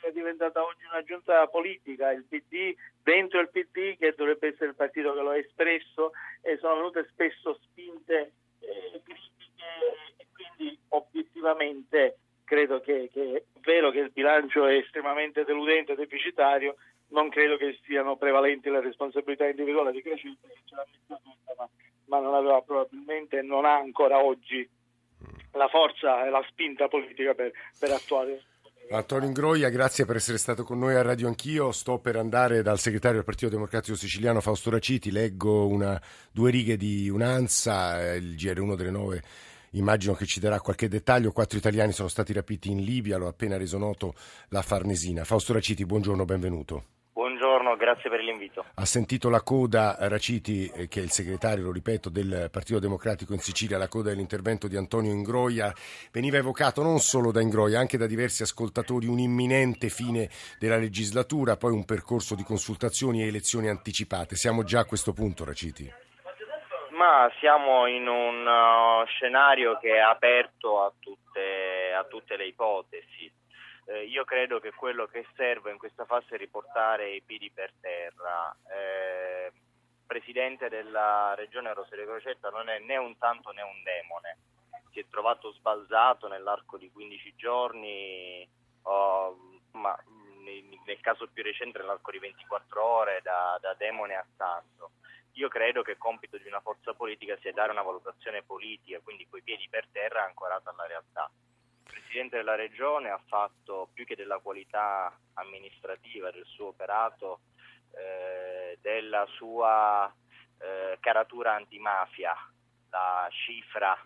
è 0.00 0.12
diventata 0.12 0.62
oggi 0.64 0.84
una 0.90 1.02
giunta 1.02 1.46
politica, 1.48 2.10
il 2.10 2.24
PD, 2.24 2.74
dentro 3.02 3.40
il 3.40 3.50
PD 3.50 3.96
che 3.96 4.14
dovrebbe 4.16 4.48
essere 4.48 4.70
il 4.70 4.74
partito 4.74 5.12
che 5.14 5.20
lo 5.20 5.30
ha 5.30 5.36
espresso 5.36 6.12
e 6.42 6.56
sono 6.58 6.76
venute 6.76 7.06
spesso 7.10 7.58
spinte 7.62 8.32
eh, 8.60 9.00
critiche 9.04 10.16
e 10.16 10.26
quindi 10.32 10.78
obiettivamente 10.88 12.18
credo 12.44 12.80
che, 12.80 13.10
che, 13.12 13.36
è 13.36 13.58
vero 13.60 13.90
che 13.90 14.00
il 14.00 14.10
bilancio 14.10 14.66
è 14.66 14.74
estremamente 14.74 15.44
deludente 15.44 15.92
e 15.92 15.96
deficitario, 15.96 16.76
non 17.08 17.28
credo 17.28 17.56
che 17.56 17.78
siano 17.84 18.16
prevalenti 18.16 18.70
le 18.70 18.80
responsabilità 18.80 19.46
individuali 19.46 19.92
di 19.92 20.02
Crescita 20.02 20.48
che 20.48 20.60
ce 20.64 20.74
l'ha 20.74 20.86
messa 20.90 21.20
tutta, 21.22 21.54
ma, 21.56 21.68
ma 22.06 22.18
non 22.20 22.34
aveva 22.34 22.60
probabilmente 22.62 23.42
non 23.42 23.64
ha 23.64 23.76
ancora 23.76 24.22
oggi 24.22 24.68
la 25.52 25.68
forza 25.68 26.24
e 26.26 26.30
la 26.30 26.44
spinta 26.48 26.88
politica 26.88 27.34
per, 27.34 27.52
per 27.78 27.90
attuare 27.90 28.42
Antonio 28.90 29.26
Ingroia, 29.26 29.68
grazie 29.68 30.06
per 30.06 30.16
essere 30.16 30.38
stato 30.38 30.64
con 30.64 30.78
noi 30.78 30.94
a 30.94 31.02
Radio 31.02 31.28
Anch'io. 31.28 31.72
Sto 31.72 31.98
per 31.98 32.16
andare 32.16 32.62
dal 32.62 32.78
segretario 32.78 33.16
del 33.16 33.24
Partito 33.24 33.50
Democratico 33.50 33.94
Siciliano 33.94 34.40
Fausto 34.40 34.70
Raciti, 34.70 35.10
leggo 35.10 35.66
una, 35.66 36.00
due 36.32 36.50
righe 36.50 36.78
di 36.78 37.10
un'ANSA, 37.10 38.14
il 38.14 38.34
GR1 38.34 38.76
delle 38.76 38.90
9 38.90 39.22
immagino 39.72 40.14
che 40.14 40.24
ci 40.24 40.40
darà 40.40 40.58
qualche 40.60 40.88
dettaglio. 40.88 41.32
Quattro 41.32 41.58
italiani 41.58 41.92
sono 41.92 42.08
stati 42.08 42.32
rapiti 42.32 42.70
in 42.70 42.82
Libia, 42.82 43.18
l'ho 43.18 43.28
appena 43.28 43.58
reso 43.58 43.76
noto 43.76 44.14
la 44.48 44.62
Farnesina. 44.62 45.24
Fausto 45.24 45.52
Raciti, 45.52 45.84
buongiorno, 45.84 46.24
benvenuto. 46.24 46.84
Grazie 47.78 48.10
per 48.10 48.20
l'invito. 48.20 48.64
Ha 48.74 48.84
sentito 48.84 49.30
la 49.30 49.40
coda 49.40 49.96
Raciti, 50.00 50.66
eh, 50.66 50.88
che 50.88 50.98
è 50.98 51.02
il 51.04 51.12
segretario, 51.12 51.64
lo 51.64 51.70
ripeto, 51.70 52.10
del 52.10 52.48
Partito 52.50 52.80
Democratico 52.80 53.32
in 53.32 53.38
Sicilia, 53.38 53.78
la 53.78 53.86
coda 53.86 54.10
dell'intervento 54.10 54.66
di 54.66 54.76
Antonio 54.76 55.12
Ingroia. 55.12 55.72
Veniva 56.10 56.38
evocato 56.38 56.82
non 56.82 56.98
solo 56.98 57.30
da 57.30 57.40
Ingroia, 57.40 57.78
anche 57.78 57.96
da 57.96 58.06
diversi 58.06 58.42
ascoltatori 58.42 59.06
un'imminente 59.06 59.90
fine 59.90 60.28
della 60.58 60.76
legislatura, 60.76 61.56
poi 61.56 61.72
un 61.72 61.84
percorso 61.84 62.34
di 62.34 62.42
consultazioni 62.42 63.22
e 63.22 63.28
elezioni 63.28 63.68
anticipate. 63.68 64.34
Siamo 64.34 64.64
già 64.64 64.80
a 64.80 64.84
questo 64.84 65.12
punto, 65.12 65.44
Raciti? 65.44 65.88
Ma 66.90 67.30
siamo 67.38 67.86
in 67.86 68.08
un 68.08 68.44
uh, 68.44 69.06
scenario 69.06 69.78
che 69.78 69.94
è 69.94 70.00
aperto 70.00 70.82
a 70.82 70.92
tutte, 70.98 71.94
a 71.96 72.02
tutte 72.06 72.36
le 72.36 72.46
ipotesi 72.46 73.30
eh, 73.88 74.04
io 74.04 74.24
credo 74.24 74.60
che 74.60 74.72
quello 74.72 75.06
che 75.06 75.26
serve 75.34 75.70
in 75.70 75.78
questa 75.78 76.04
fase 76.04 76.34
è 76.34 76.38
riportare 76.38 77.14
i 77.14 77.22
piedi 77.22 77.50
per 77.50 77.72
terra. 77.80 78.54
Eh, 78.70 79.52
presidente 80.06 80.68
della 80.68 81.34
regione 81.34 81.72
Rosario 81.72 82.06
Crocetta 82.06 82.50
non 82.50 82.68
è 82.68 82.78
né 82.80 82.96
un 82.96 83.14
santo 83.16 83.50
né 83.50 83.62
un 83.62 83.82
demone, 83.82 84.38
si 84.90 85.00
è 85.00 85.06
trovato 85.08 85.52
sbalzato 85.52 86.28
nell'arco 86.28 86.76
di 86.76 86.90
15 86.90 87.34
giorni, 87.36 88.46
oh, 88.82 89.60
ma 89.72 89.98
nel 90.84 91.00
caso 91.00 91.28
più 91.28 91.42
recente 91.42 91.78
nell'arco 91.78 92.10
di 92.10 92.18
24 92.18 92.82
ore 92.82 93.20
da, 93.22 93.58
da 93.60 93.74
demone 93.74 94.14
a 94.14 94.26
santo. 94.36 94.92
Io 95.32 95.48
credo 95.48 95.82
che 95.82 95.92
il 95.92 95.98
compito 95.98 96.36
di 96.36 96.48
una 96.48 96.60
forza 96.60 96.94
politica 96.94 97.38
sia 97.40 97.52
dare 97.52 97.70
una 97.70 97.82
valutazione 97.82 98.42
politica, 98.42 99.00
quindi 99.00 99.26
coi 99.28 99.42
piedi 99.42 99.66
per 99.70 99.86
terra 99.92 100.24
ancorata 100.24 100.70
alla 100.70 100.86
realtà. 100.86 101.30
Presidente 101.90 102.36
della 102.36 102.54
Regione 102.54 103.08
ha 103.10 103.20
fatto 103.26 103.88
più 103.92 104.04
che 104.04 104.14
della 104.14 104.38
qualità 104.38 105.12
amministrativa 105.34 106.30
del 106.30 106.44
suo 106.46 106.68
operato, 106.68 107.40
eh, 107.92 108.78
della 108.80 109.26
sua 109.36 110.12
eh, 110.58 110.98
caratura 111.00 111.54
antimafia, 111.54 112.34
la 112.90 113.28
cifra 113.30 113.96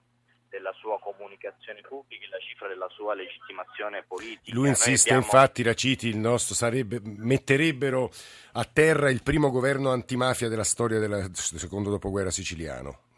della 0.49 0.73
sua 0.75 0.99
comunicazione 1.01 1.81
pubblica 1.81 2.27
e 2.27 2.29
la 2.29 2.39
cifra 2.39 2.69
della 2.69 2.89
sua 2.91 3.15
legittimazione 3.15 4.05
politica. 4.07 4.55
Lui 4.55 4.69
insiste, 4.69 5.09
abbiamo... 5.09 5.25
infatti, 5.25 5.62
Raciti, 5.62 6.09
il 6.09 6.19
nostro 6.19 6.55
sarebbe, 6.55 7.01
metterebbero 7.03 8.11
a 8.53 8.65
terra 8.65 9.11
il 9.11 9.23
primo 9.23 9.51
governo 9.51 9.91
antimafia 9.91 10.49
della 10.49 10.65
storia 10.65 10.99
del 10.99 11.31
secondo 11.35 11.89
dopoguerra 11.89 12.31
siciliano 12.31 13.11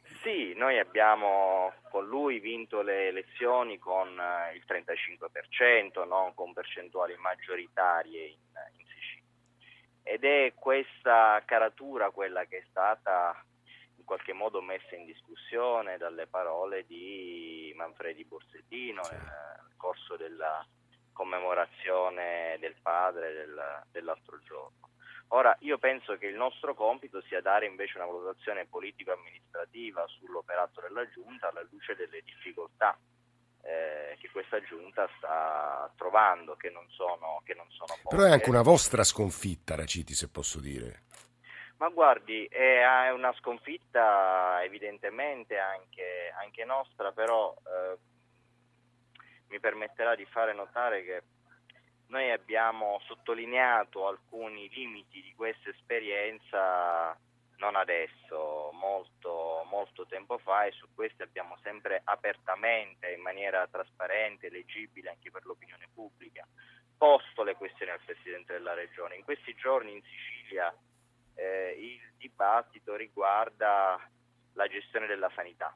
noi 0.54 0.78
abbiamo 0.78 1.72
con 1.90 2.06
lui 2.06 2.40
vinto 2.40 2.82
le 2.82 3.08
elezioni 3.08 3.78
con 3.78 4.08
eh, 4.18 4.54
il 4.54 4.64
35%, 4.66 6.06
non 6.06 6.34
con 6.34 6.52
percentuali 6.52 7.16
maggioritarie 7.16 8.26
in, 8.26 8.38
in 8.78 8.86
Sicilia. 8.86 9.28
Ed 10.02 10.24
è 10.24 10.52
questa 10.54 11.42
caratura 11.44 12.10
quella 12.10 12.44
che 12.44 12.58
è 12.58 12.64
stata 12.68 13.44
in 13.96 14.04
qualche 14.04 14.32
modo 14.32 14.60
messa 14.60 14.94
in 14.94 15.06
discussione 15.06 15.96
dalle 15.96 16.26
parole 16.26 16.84
di 16.86 17.72
Manfredi 17.76 18.24
Borsettino 18.24 19.02
sì. 19.04 19.14
nel 19.14 19.74
corso 19.76 20.16
della 20.16 20.66
commemorazione 21.12 22.56
del 22.60 22.74
padre 22.82 23.32
del, 23.32 23.82
dell'altro 23.90 24.38
giorno. 24.40 24.90
Ora, 25.28 25.56
io 25.60 25.78
penso 25.78 26.16
che 26.16 26.26
il 26.26 26.36
nostro 26.36 26.74
compito 26.74 27.20
sia 27.22 27.40
dare 27.40 27.66
invece 27.66 27.96
una 27.96 28.06
valutazione 28.06 28.66
politico-amministrativa 28.66 30.06
sull'operato 30.06 30.80
della 30.80 31.08
Giunta 31.10 31.48
alla 31.48 31.66
luce 31.70 31.96
delle 31.96 32.22
difficoltà 32.22 32.96
eh, 33.62 34.16
che 34.18 34.30
questa 34.30 34.60
giunta 34.62 35.08
sta 35.16 35.90
trovando, 35.96 36.54
che 36.54 36.70
non 36.70 36.86
sono, 36.90 37.40
che 37.44 37.54
non 37.54 37.66
sono 37.70 37.94
poche. 38.02 38.16
Però 38.16 38.28
è 38.28 38.32
anche 38.32 38.50
una 38.50 38.62
vostra 38.62 39.02
sconfitta, 39.02 39.74
Raciti, 39.74 40.14
se 40.14 40.28
posso 40.28 40.60
dire. 40.60 41.02
Ma 41.78 41.88
guardi, 41.88 42.46
è 42.46 43.10
una 43.10 43.32
sconfitta 43.34 44.62
evidentemente 44.62 45.58
anche, 45.58 46.32
anche 46.38 46.64
nostra, 46.64 47.10
però 47.10 47.54
eh, 47.66 47.98
mi 49.48 49.58
permetterà 49.58 50.14
di 50.14 50.24
fare 50.26 50.54
notare 50.54 51.02
che 51.02 51.22
noi 52.08 52.30
abbiamo 52.30 53.00
sottolineato 53.06 54.06
alcuni 54.06 54.68
limiti 54.70 55.22
di 55.22 55.34
questa 55.34 55.70
esperienza 55.70 57.16
non 57.56 57.76
adesso, 57.76 58.70
molto, 58.72 59.64
molto 59.70 60.06
tempo 60.06 60.38
fa 60.38 60.64
e 60.64 60.72
su 60.72 60.86
questi 60.94 61.22
abbiamo 61.22 61.56
sempre 61.62 62.00
apertamente, 62.04 63.12
in 63.12 63.22
maniera 63.22 63.66
trasparente, 63.66 64.50
leggibile 64.50 65.10
anche 65.10 65.30
per 65.30 65.44
l'opinione 65.46 65.88
pubblica, 65.92 66.46
posto 66.96 67.42
le 67.42 67.54
questioni 67.54 67.92
al 67.92 68.00
Presidente 68.04 68.52
della 68.52 68.74
Regione. 68.74 69.16
In 69.16 69.24
questi 69.24 69.54
giorni 69.54 69.92
in 69.92 70.02
Sicilia 70.02 70.74
eh, 71.34 71.76
il 71.78 72.12
dibattito 72.18 72.96
riguarda 72.96 73.98
la 74.52 74.66
gestione 74.66 75.06
della 75.06 75.30
sanità. 75.34 75.74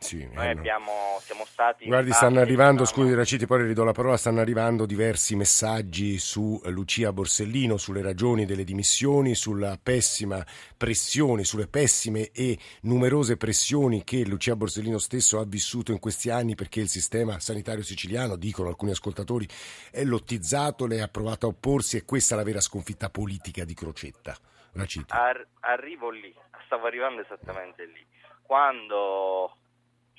Sì, 0.00 0.26
Noi 0.32 0.48
abbiamo, 0.48 1.18
siamo 1.20 1.44
stati... 1.44 1.84
Guardi, 1.84 2.10
stanno 2.12 2.40
arrivando, 2.40 2.82
diciamo... 2.84 3.02
scusi 3.02 3.14
Raciti, 3.14 3.46
poi 3.46 3.60
le 3.60 3.66
ridò 3.66 3.84
la 3.84 3.92
parola, 3.92 4.16
stanno 4.16 4.40
arrivando 4.40 4.86
diversi 4.86 5.36
messaggi 5.36 6.18
su 6.18 6.58
Lucia 6.64 7.12
Borsellino, 7.12 7.76
sulle 7.76 8.00
ragioni 8.00 8.46
delle 8.46 8.64
dimissioni, 8.64 9.34
sulla 9.34 9.78
pessima 9.80 10.44
pressione, 10.74 11.44
sulle 11.44 11.68
pessime 11.68 12.30
e 12.32 12.58
numerose 12.82 13.36
pressioni 13.36 14.02
che 14.02 14.24
Lucia 14.24 14.56
Borsellino 14.56 14.98
stesso 14.98 15.38
ha 15.38 15.44
vissuto 15.44 15.92
in 15.92 15.98
questi 15.98 16.30
anni 16.30 16.54
perché 16.54 16.80
il 16.80 16.88
sistema 16.88 17.38
sanitario 17.38 17.82
siciliano, 17.82 18.36
dicono 18.36 18.68
alcuni 18.68 18.92
ascoltatori, 18.92 19.46
è 19.92 20.02
lottizzato, 20.02 20.86
lei 20.86 21.00
ha 21.00 21.08
provato 21.08 21.44
a 21.44 21.50
opporsi 21.50 21.98
e 21.98 22.06
questa 22.06 22.34
è 22.34 22.38
la 22.38 22.44
vera 22.44 22.60
sconfitta 22.60 23.10
politica 23.10 23.64
di 23.64 23.74
Crocetta. 23.74 24.34
Raciti. 24.72 25.12
Ar- 25.12 25.46
arrivo 25.60 26.10
lì, 26.10 26.34
stavo 26.64 26.86
arrivando 26.86 27.20
esattamente 27.20 27.84
lì. 27.84 28.06
Quando 28.42 29.56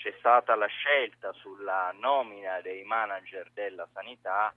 c'è 0.02 0.16
stata 0.18 0.56
la 0.56 0.66
scelta 0.66 1.32
sulla 1.34 1.94
nomina 2.00 2.60
dei 2.62 2.84
manager 2.84 3.52
della 3.54 3.88
sanità, 3.94 4.52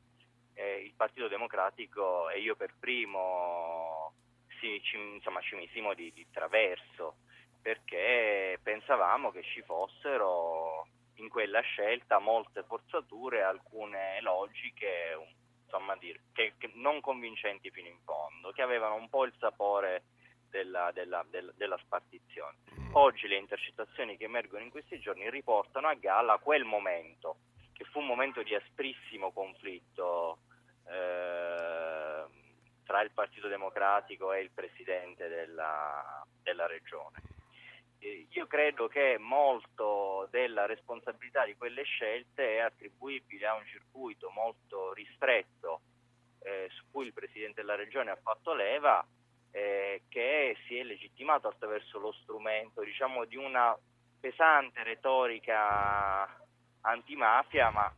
eh, 0.54 0.82
il 0.82 0.94
Partito 0.96 1.28
Democratico 1.28 2.30
e 2.30 2.40
io 2.40 2.56
per 2.56 2.72
primo 2.80 4.14
si, 4.58 4.80
ci, 4.82 4.96
insomma, 4.96 5.42
ci 5.42 5.54
misimo 5.56 5.92
di, 5.92 6.10
di 6.14 6.26
traverso 6.32 7.16
perché 7.60 8.58
pensavamo 8.62 9.30
che 9.32 9.42
ci 9.42 9.60
fossero 9.62 10.86
in 11.16 11.28
quella 11.28 11.60
scelta 11.60 12.18
molte 12.18 12.62
forzature, 12.62 13.42
alcune 13.42 14.22
logiche 14.22 15.18
insomma, 15.64 15.94
dire, 15.96 16.20
che, 16.32 16.54
che 16.56 16.70
non 16.76 17.02
convincenti 17.02 17.70
fino 17.70 17.88
in 17.88 17.98
fondo, 18.02 18.50
che 18.52 18.62
avevano 18.62 18.94
un 18.94 19.10
po' 19.10 19.26
il 19.26 19.34
sapore 19.38 20.04
della, 20.54 20.92
della, 20.92 21.26
della, 21.28 21.52
della, 21.56 21.76
spartizione. 21.78 22.58
Oggi 22.92 23.26
le 23.26 23.38
intercettazioni 23.38 24.16
che 24.16 24.24
emergono 24.24 24.62
in 24.62 24.70
questi 24.70 25.00
giorni 25.00 25.28
riportano 25.28 25.88
a 25.88 25.94
galla 25.94 26.38
quel 26.38 26.62
momento, 26.62 27.38
che 27.72 27.82
fu 27.86 27.98
un 27.98 28.06
momento 28.06 28.44
di 28.44 28.54
asprissimo 28.54 29.32
conflitto 29.32 30.38
eh, 30.86 32.24
tra 32.84 33.00
il 33.02 33.10
Partito 33.12 33.48
Democratico 33.48 34.32
e 34.32 34.42
il 34.42 34.52
Presidente 34.52 35.26
della, 35.26 36.24
della 36.40 36.66
Regione. 36.68 37.20
io 38.30 38.46
credo 38.46 38.86
che 38.86 39.16
molto 39.18 40.28
della 40.30 40.66
responsabilità 40.66 41.44
di 41.44 41.56
quelle 41.56 41.82
scelte 41.82 42.58
è 42.58 42.60
attribuibile 42.60 43.46
a 43.48 43.56
un 43.56 43.66
circuito 43.66 44.30
molto 44.30 44.92
ristretto 44.92 45.80
eh, 46.44 46.68
su 46.70 46.84
cui 46.92 47.06
il 47.06 47.12
Presidente 47.12 47.62
della 47.62 47.74
Regione 47.74 48.12
ha 48.12 48.18
fatto 48.22 48.54
leva 48.54 49.04
eh, 49.54 50.02
che 50.08 50.56
si 50.66 50.76
è 50.76 50.82
legittimato 50.82 51.46
attraverso 51.46 52.00
lo 52.00 52.12
strumento 52.22 52.82
diciamo, 52.82 53.24
di 53.24 53.36
una 53.36 53.76
pesante 54.18 54.82
retorica 54.82 56.26
antimafia, 56.80 57.70
ma 57.70 57.94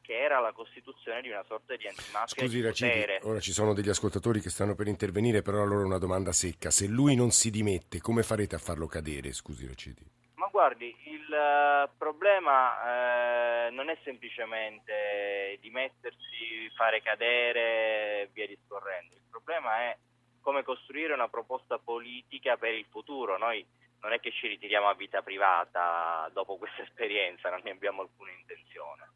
che 0.00 0.16
era 0.16 0.38
la 0.38 0.52
costituzione 0.52 1.20
di 1.20 1.28
una 1.28 1.42
sorta 1.42 1.74
di 1.74 1.88
antimafia 1.88 2.26
Scusi, 2.26 2.56
di 2.56 2.62
Raciti, 2.62 3.18
ora 3.22 3.40
ci 3.40 3.50
sono 3.50 3.74
degli 3.74 3.88
ascoltatori 3.88 4.40
che 4.40 4.50
stanno 4.50 4.76
per 4.76 4.86
intervenire, 4.86 5.42
però 5.42 5.62
allora 5.62 5.84
una 5.84 5.98
domanda 5.98 6.30
secca. 6.30 6.70
Se 6.70 6.86
lui 6.86 7.16
non 7.16 7.30
si 7.30 7.50
dimette, 7.50 8.00
come 8.00 8.22
farete 8.22 8.54
a 8.54 8.58
farlo 8.58 8.86
cadere? 8.86 9.32
Scusi, 9.32 9.66
Raciti. 9.66 10.08
Ma 10.34 10.46
guardi, 10.46 10.94
il 11.06 11.26
uh, 11.28 11.90
problema 11.98 13.66
uh, 13.66 13.74
non 13.74 13.88
è 13.88 13.98
semplicemente 14.04 15.58
dimettersi, 15.60 16.70
fare 16.76 17.02
cadere 17.02 18.30
via 18.32 18.46
discorrendo. 18.46 19.14
Il 19.14 19.22
problema 19.28 19.76
è 19.80 19.96
come 20.40 20.62
costruire 20.62 21.14
una 21.14 21.28
proposta 21.28 21.78
politica 21.78 22.56
per 22.56 22.74
il 22.74 22.86
futuro. 22.90 23.38
Noi 23.38 23.64
non 24.00 24.12
è 24.12 24.20
che 24.20 24.32
ci 24.32 24.46
ritiriamo 24.48 24.88
a 24.88 24.94
vita 24.94 25.22
privata 25.22 26.28
dopo 26.32 26.56
questa 26.56 26.82
esperienza, 26.82 27.50
non 27.50 27.60
ne 27.62 27.70
abbiamo 27.70 28.02
alcuna 28.02 28.30
intenzione. 28.30 29.08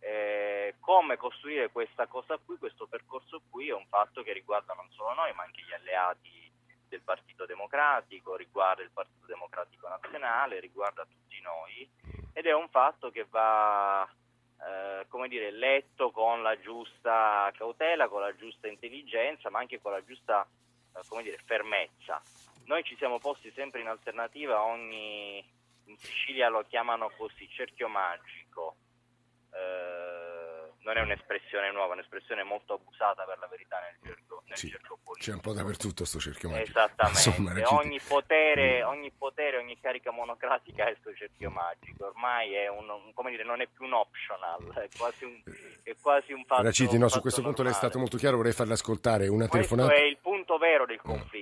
Eh, 0.00 0.74
come 0.80 1.16
costruire 1.16 1.70
questa 1.70 2.06
cosa 2.06 2.36
qui, 2.38 2.56
questo 2.56 2.86
percorso 2.86 3.42
qui 3.48 3.68
è 3.68 3.74
un 3.74 3.86
fatto 3.86 4.22
che 4.22 4.32
riguarda 4.32 4.74
non 4.74 4.90
solo 4.90 5.14
noi 5.14 5.32
ma 5.34 5.44
anche 5.44 5.62
gli 5.62 5.72
alleati 5.72 6.50
del 6.88 7.02
Partito 7.02 7.46
Democratico, 7.46 8.34
riguarda 8.34 8.82
il 8.82 8.90
Partito 8.90 9.26
Democratico 9.26 9.88
Nazionale, 9.88 10.58
riguarda 10.58 11.04
tutti 11.04 11.40
noi 11.40 11.88
ed 12.32 12.46
è 12.46 12.52
un 12.52 12.68
fatto 12.68 13.10
che 13.10 13.26
va 13.30 14.08
eh, 14.64 15.06
come 15.08 15.28
dire, 15.28 15.50
letto 15.50 16.10
con 16.10 16.42
la 16.42 16.58
giusta 16.60 17.50
cautela, 17.56 18.08
con 18.08 18.20
la 18.20 18.34
giusta 18.36 18.68
intelligenza 18.68 19.50
ma 19.50 19.58
anche 19.58 19.80
con 19.80 19.92
la 19.92 20.04
giusta 20.04 20.46
eh, 20.94 21.00
come 21.08 21.22
dire, 21.22 21.38
fermezza. 21.44 22.22
Noi 22.66 22.84
ci 22.84 22.96
siamo 22.96 23.18
posti 23.18 23.50
sempre 23.52 23.80
in 23.80 23.88
alternativa 23.88 24.56
a 24.56 24.64
ogni, 24.64 25.44
in 25.86 25.96
Sicilia 25.98 26.48
lo 26.48 26.64
chiamano 26.68 27.10
così, 27.16 27.48
cerchio 27.48 27.88
magico. 27.88 28.76
Eh, 29.52 30.21
non 30.84 30.96
è 30.96 31.00
un'espressione 31.00 31.70
nuova, 31.72 31.90
è 31.90 31.92
un'espressione 31.94 32.42
molto 32.42 32.74
abusata 32.74 33.24
per 33.24 33.38
la 33.38 33.46
verità 33.46 33.78
nel 33.80 33.96
gergo, 34.02 34.42
nel 34.46 34.56
sì, 34.56 34.68
gergo 34.68 34.98
politico. 35.02 35.30
C'è 35.30 35.32
un 35.32 35.40
po' 35.40 35.52
dappertutto 35.52 36.02
questo 36.02 36.18
cerchio 36.18 36.48
magico. 36.50 36.70
Esattamente, 36.70 37.28
Insomma, 37.28 37.52
ogni, 37.76 38.00
potere, 38.00 38.82
ogni 38.82 39.10
potere, 39.10 39.58
ogni 39.58 39.78
carica 39.80 40.10
monocratica 40.10 40.86
è 40.86 40.96
suo 41.00 41.14
cerchio 41.14 41.50
magico, 41.50 42.06
ormai 42.06 42.54
è 42.54 42.68
un, 42.68 42.88
un, 42.88 43.12
come 43.14 43.30
dire, 43.30 43.44
non 43.44 43.60
è 43.60 43.66
più 43.66 43.84
un 43.86 43.92
optional, 43.94 44.72
è 44.74 44.88
quasi 44.96 45.24
un, 45.24 45.40
è 45.82 45.94
quasi 46.00 46.32
un 46.32 46.44
fatto 46.44 46.62
Raciti, 46.62 46.98
no, 46.98 47.08
su 47.08 47.20
questo 47.20 47.40
normale. 47.40 47.56
punto 47.56 47.62
lei 47.62 47.72
è 47.72 47.74
stato 47.74 47.98
molto 47.98 48.16
chiaro, 48.16 48.36
vorrei 48.36 48.52
farle 48.52 48.72
ascoltare 48.74 49.28
una 49.28 49.46
questo 49.48 49.74
telefonata. 49.74 50.00
è 50.00 50.06
il 50.06 50.18
punto 50.18 50.58
vero 50.58 50.86
del 50.86 51.00
conflitto. 51.00 51.41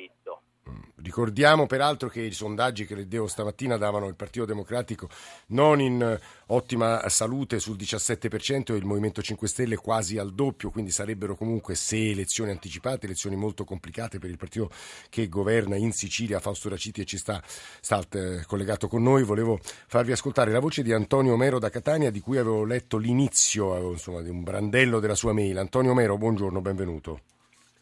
Ricordiamo 1.11 1.67
peraltro 1.67 2.09
che 2.09 2.21
i 2.21 2.31
sondaggi 2.31 2.87
che 2.87 2.95
leggevo 2.95 3.27
stamattina 3.27 3.77
davano 3.77 4.07
il 4.07 4.15
Partito 4.15 4.45
Democratico 4.45 5.09
non 5.49 5.81
in 5.81 6.17
ottima 6.47 7.09
salute 7.09 7.59
sul 7.59 7.75
17% 7.75 8.73
e 8.73 8.77
il 8.77 8.85
Movimento 8.85 9.21
5 9.21 9.49
Stelle 9.49 9.75
quasi 9.75 10.19
al 10.19 10.33
doppio, 10.33 10.71
quindi 10.71 10.93
sarebbero 10.93 11.35
comunque 11.35 11.75
se 11.75 12.11
elezioni 12.11 12.53
anticipate, 12.53 13.07
elezioni 13.07 13.35
molto 13.35 13.65
complicate 13.65 14.21
per 14.21 14.31
il 14.31 14.37
partito 14.37 14.71
che 15.09 15.29
governa 15.29 15.75
in 15.75 15.91
Sicilia, 15.91 16.39
Fausto 16.39 16.69
Raciti 16.69 17.01
e 17.01 17.05
ci 17.07 17.19
sta, 17.19 17.43
sta 17.45 18.01
eh, 18.13 18.45
collegato 18.47 18.87
con 18.87 19.03
noi. 19.03 19.25
Volevo 19.25 19.59
farvi 19.61 20.13
ascoltare 20.13 20.53
la 20.53 20.61
voce 20.61 20.85
di 20.85 20.93
Antonio 20.93 21.37
Mero 21.37 21.59
da 21.59 21.71
Catania 21.71 22.13
di 22.13 22.21
cui 22.21 22.39
avevo 22.39 22.65
letto 22.65 22.99
l'inizio, 22.99 23.91
insomma, 23.91 24.21
di 24.21 24.31
un 24.31 24.45
brandello 24.45 25.01
della 25.01 25.17
sua 25.17 25.33
mail. 25.33 25.59
Antonio 25.59 25.93
Mero, 25.93 26.17
buongiorno, 26.17 26.61
benvenuto. 26.61 27.19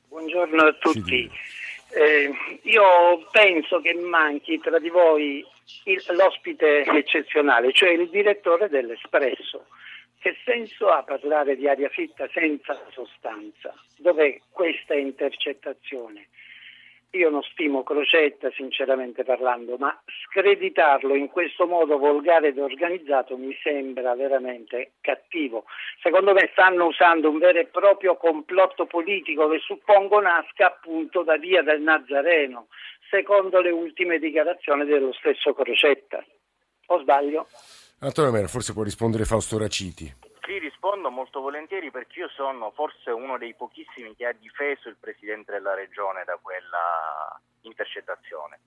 Buongiorno 0.08 0.62
a 0.62 0.72
tutti. 0.80 1.30
Eh, 1.90 2.30
io 2.62 3.26
penso 3.30 3.80
che 3.80 3.94
manchi 3.94 4.58
tra 4.58 4.78
di 4.78 4.90
voi 4.90 5.44
il, 5.84 6.04
l'ospite 6.10 6.84
eccezionale, 6.84 7.72
cioè 7.72 7.90
il 7.90 8.08
direttore 8.08 8.68
dell'Espresso. 8.68 9.66
Che 10.20 10.36
senso 10.44 10.88
ha 10.88 11.02
parlare 11.04 11.56
di 11.56 11.68
aria 11.68 11.88
fitta 11.88 12.28
senza 12.32 12.76
sostanza? 12.90 13.72
Dov'è 13.96 14.40
questa 14.50 14.94
intercettazione? 14.94 16.28
Io 17.12 17.30
non 17.30 17.42
stimo 17.42 17.82
Crocetta, 17.84 18.50
sinceramente 18.50 19.24
parlando, 19.24 19.76
ma 19.78 19.98
screditarlo 20.28 21.14
in 21.14 21.28
questo 21.28 21.66
modo 21.66 21.96
volgare 21.96 22.48
ed 22.48 22.58
organizzato 22.58 23.38
mi 23.38 23.56
sembra 23.62 24.14
veramente 24.14 24.92
cattivo. 25.00 25.64
Secondo 26.02 26.34
me 26.34 26.50
stanno 26.52 26.84
usando 26.84 27.30
un 27.30 27.38
vero 27.38 27.60
e 27.60 27.64
proprio 27.64 28.16
complotto 28.16 28.84
politico 28.84 29.48
che 29.48 29.58
suppongo 29.58 30.20
nasca 30.20 30.66
appunto 30.66 31.22
da 31.22 31.38
via 31.38 31.62
del 31.62 31.80
Nazareno, 31.80 32.66
secondo 33.08 33.62
le 33.62 33.70
ultime 33.70 34.18
dichiarazioni 34.18 34.84
dello 34.84 35.14
stesso 35.14 35.54
Crocetta. 35.54 36.22
O 36.88 37.00
sbaglio? 37.00 37.46
Antonio 38.00 38.32
Mera, 38.32 38.48
forse 38.48 38.74
può 38.74 38.82
rispondere 38.82 39.24
Fausto 39.24 39.56
Raciti. 39.56 40.27
Sì, 40.48 40.58
rispondo 40.58 41.10
molto 41.10 41.42
volentieri 41.42 41.90
perché 41.90 42.20
io 42.20 42.28
sono 42.30 42.70
forse 42.70 43.10
uno 43.10 43.36
dei 43.36 43.52
pochissimi 43.52 44.16
che 44.16 44.24
ha 44.24 44.32
difeso 44.32 44.88
il 44.88 44.96
Presidente 44.96 45.52
della 45.52 45.74
Regione 45.74 46.24
da 46.24 46.38
quella 46.40 47.38
intercettazione. 47.60 48.60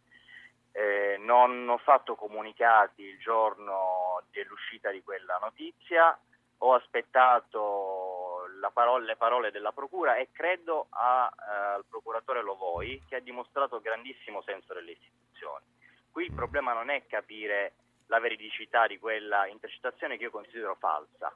eh, 0.73 1.17
non 1.17 1.67
ho 1.67 1.79
fatto 1.79 2.13
comunicati 2.13 3.01
il 3.01 3.17
giorno 3.17 4.21
dell'uscita 4.29 4.91
di 4.91 5.01
quella 5.01 5.39
notizia, 5.41 6.15
ho 6.59 6.73
aspettato 6.75 8.45
parola, 8.71 9.03
le 9.03 9.15
parole 9.15 9.49
della 9.49 9.71
Procura 9.71 10.17
e 10.17 10.29
credo 10.31 10.85
a, 10.91 11.33
eh, 11.35 11.51
al 11.77 11.85
procuratore 11.89 12.43
Lovoi 12.43 13.03
che 13.09 13.15
ha 13.15 13.21
dimostrato 13.21 13.81
grandissimo 13.81 14.43
senso 14.43 14.75
delle 14.75 14.91
istituzioni. 14.91 15.65
Qui 16.11 16.25
il 16.25 16.33
problema 16.33 16.73
non 16.73 16.91
è 16.91 17.07
capire 17.07 17.73
la 18.05 18.19
veridicità 18.19 18.85
di 18.85 18.99
quella 18.99 19.47
intercettazione 19.47 20.17
che 20.17 20.25
io 20.25 20.29
considero 20.29 20.75
falsa. 20.75 21.33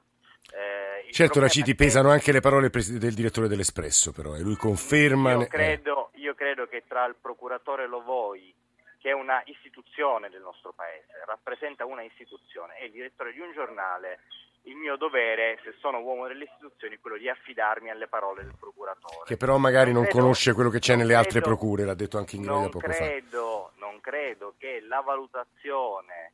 Eh, 0.52 1.12
certo, 1.12 1.40
Raciti, 1.40 1.74
pesano 1.74 2.10
anche 2.10 2.32
le 2.32 2.40
parole 2.40 2.70
del 2.70 3.14
direttore 3.14 3.48
dell'Espresso, 3.48 4.12
però, 4.12 4.34
e 4.34 4.40
lui 4.40 4.56
conferma... 4.56 5.32
Io 5.32 5.46
credo, 5.46 6.10
io 6.14 6.34
credo 6.34 6.66
che 6.66 6.84
tra 6.86 7.04
il 7.06 7.16
procuratore 7.20 7.86
Lovoi 7.86 8.54
che 9.06 9.12
è 9.12 9.14
una 9.14 9.40
istituzione 9.44 10.28
del 10.30 10.40
nostro 10.40 10.72
paese, 10.72 11.06
rappresenta 11.26 11.84
una 11.84 12.02
istituzione, 12.02 12.74
è 12.74 12.84
il 12.84 12.90
direttore 12.90 13.32
di 13.32 13.38
un 13.38 13.52
giornale, 13.52 14.18
il 14.62 14.74
mio 14.74 14.96
dovere, 14.96 15.60
se 15.62 15.74
sono 15.78 16.00
uomo 16.00 16.26
delle 16.26 16.42
istituzioni, 16.42 16.96
è 16.96 16.98
quello 17.00 17.16
di 17.16 17.28
affidarmi 17.28 17.88
alle 17.88 18.08
parole 18.08 18.42
del 18.42 18.56
procuratore. 18.58 19.24
Che 19.24 19.36
però 19.36 19.58
magari 19.58 19.92
non, 19.92 20.02
non 20.02 20.10
credo, 20.10 20.18
conosce 20.18 20.54
quello 20.54 20.70
che 20.70 20.80
c'è 20.80 20.96
nelle 20.96 21.12
credo, 21.12 21.20
altre 21.20 21.40
procure, 21.40 21.84
l'ha 21.84 21.94
detto 21.94 22.18
anche 22.18 22.34
Ingroia 22.34 22.68
poco 22.68 22.80
credo, 22.80 23.70
fa. 23.72 23.86
Non 23.86 24.00
credo 24.00 24.54
che 24.58 24.80
la 24.80 25.00
valutazione 25.02 26.32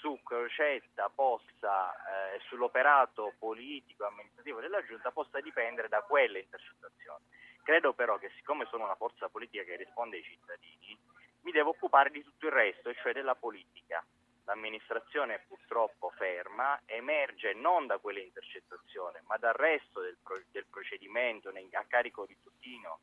su 0.00 0.18
Crocetta 0.24 1.10
possa, 1.10 1.92
eh, 1.92 2.40
sull'operato 2.48 3.34
politico 3.38 4.04
e 4.04 4.06
amministrativo 4.08 4.60
della 4.60 4.82
Giunta 4.84 5.10
possa 5.10 5.40
dipendere 5.40 5.88
da 5.88 6.00
quelle 6.00 6.40
intercettazioni. 6.40 7.24
Credo 7.62 7.92
però 7.92 8.16
che 8.16 8.30
siccome 8.36 8.66
sono 8.70 8.84
una 8.84 8.94
forza 8.96 9.28
politica 9.28 9.62
che 9.62 9.76
risponde 9.76 10.16
ai 10.16 10.22
cittadini, 10.24 10.98
mi 11.42 11.52
devo 11.52 11.70
occupare 11.70 12.10
di 12.10 12.24
tutto 12.24 12.46
il 12.46 12.52
resto, 12.52 12.92
cioè 12.94 13.12
della 13.12 13.34
politica. 13.34 14.04
L'amministrazione 14.44 15.34
è 15.34 15.44
purtroppo 15.46 16.10
ferma, 16.16 16.80
emerge 16.86 17.52
non 17.52 17.86
da 17.86 17.98
quelle 17.98 18.20
intercettazioni, 18.20 19.18
ma 19.26 19.36
dal 19.36 19.52
resto 19.52 20.00
del, 20.00 20.16
pro- 20.22 20.42
del 20.50 20.66
procedimento 20.68 21.50
a 21.50 21.84
carico 21.86 22.24
di 22.24 22.36
Tutino, 22.42 23.00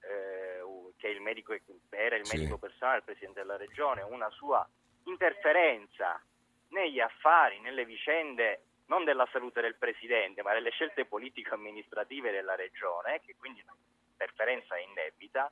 eh, 0.00 0.62
che 0.98 1.08
il 1.08 1.22
medico, 1.22 1.56
era 1.90 2.16
il 2.16 2.28
medico 2.30 2.54
sì. 2.54 2.60
personale 2.60 2.96
del 2.96 3.04
Presidente 3.04 3.40
della 3.40 3.56
Regione, 3.56 4.02
una 4.02 4.30
sua 4.30 4.68
interferenza 5.06 6.20
negli 6.68 7.00
affari, 7.00 7.60
nelle 7.60 7.84
vicende 7.84 8.62
non 8.86 9.04
della 9.04 9.28
salute 9.32 9.60
del 9.60 9.76
Presidente, 9.76 10.42
ma 10.42 10.52
delle 10.52 10.70
scelte 10.70 11.06
politico-amministrative 11.06 12.30
della 12.30 12.54
Regione, 12.54 13.20
che 13.24 13.34
quindi 13.36 13.64
un'interferenza 13.66 14.78
indebita, 14.78 15.50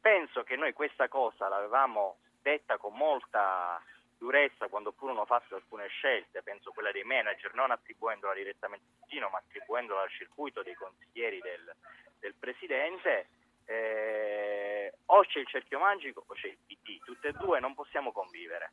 penso 0.00 0.42
che 0.42 0.56
noi 0.56 0.72
questa 0.72 1.08
cosa 1.08 1.48
l'avevamo 1.48 2.18
detta 2.42 2.76
con 2.76 2.94
molta 2.94 3.82
durezza 4.18 4.68
quando 4.68 4.92
furono 4.92 5.24
fatte 5.24 5.54
alcune 5.54 5.86
scelte, 5.88 6.42
penso 6.42 6.72
quella 6.72 6.92
dei 6.92 7.04
manager, 7.04 7.54
non 7.54 7.70
attribuendola 7.70 8.34
direttamente 8.34 8.84
a 9.00 9.06
Tino, 9.06 9.28
ma 9.30 9.38
attribuendola 9.38 10.02
al 10.02 10.10
circuito 10.10 10.62
dei 10.62 10.74
consiglieri 10.74 11.40
del, 11.40 11.74
del 12.20 12.34
Presidente. 12.34 13.28
Eh, 13.66 14.92
o 15.06 15.22
c'è 15.22 15.38
il 15.38 15.46
cerchio 15.46 15.78
magico 15.78 16.22
o 16.26 16.34
c'è 16.34 16.48
il 16.48 16.58
PD, 16.66 17.02
tutte 17.02 17.28
e 17.28 17.32
due 17.32 17.60
non 17.60 17.74
possiamo 17.74 18.12
convivere. 18.12 18.72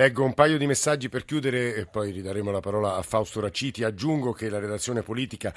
Leggo 0.00 0.24
un 0.24 0.32
paio 0.32 0.56
di 0.56 0.66
messaggi 0.66 1.10
per 1.10 1.26
chiudere 1.26 1.74
e 1.74 1.84
poi 1.84 2.10
ridaremo 2.10 2.50
la 2.50 2.60
parola 2.60 2.96
a 2.96 3.02
Fausto 3.02 3.38
Raciti. 3.38 3.84
Aggiungo 3.84 4.32
che 4.32 4.48
la 4.48 4.58
redazione 4.58 5.02
politica 5.02 5.52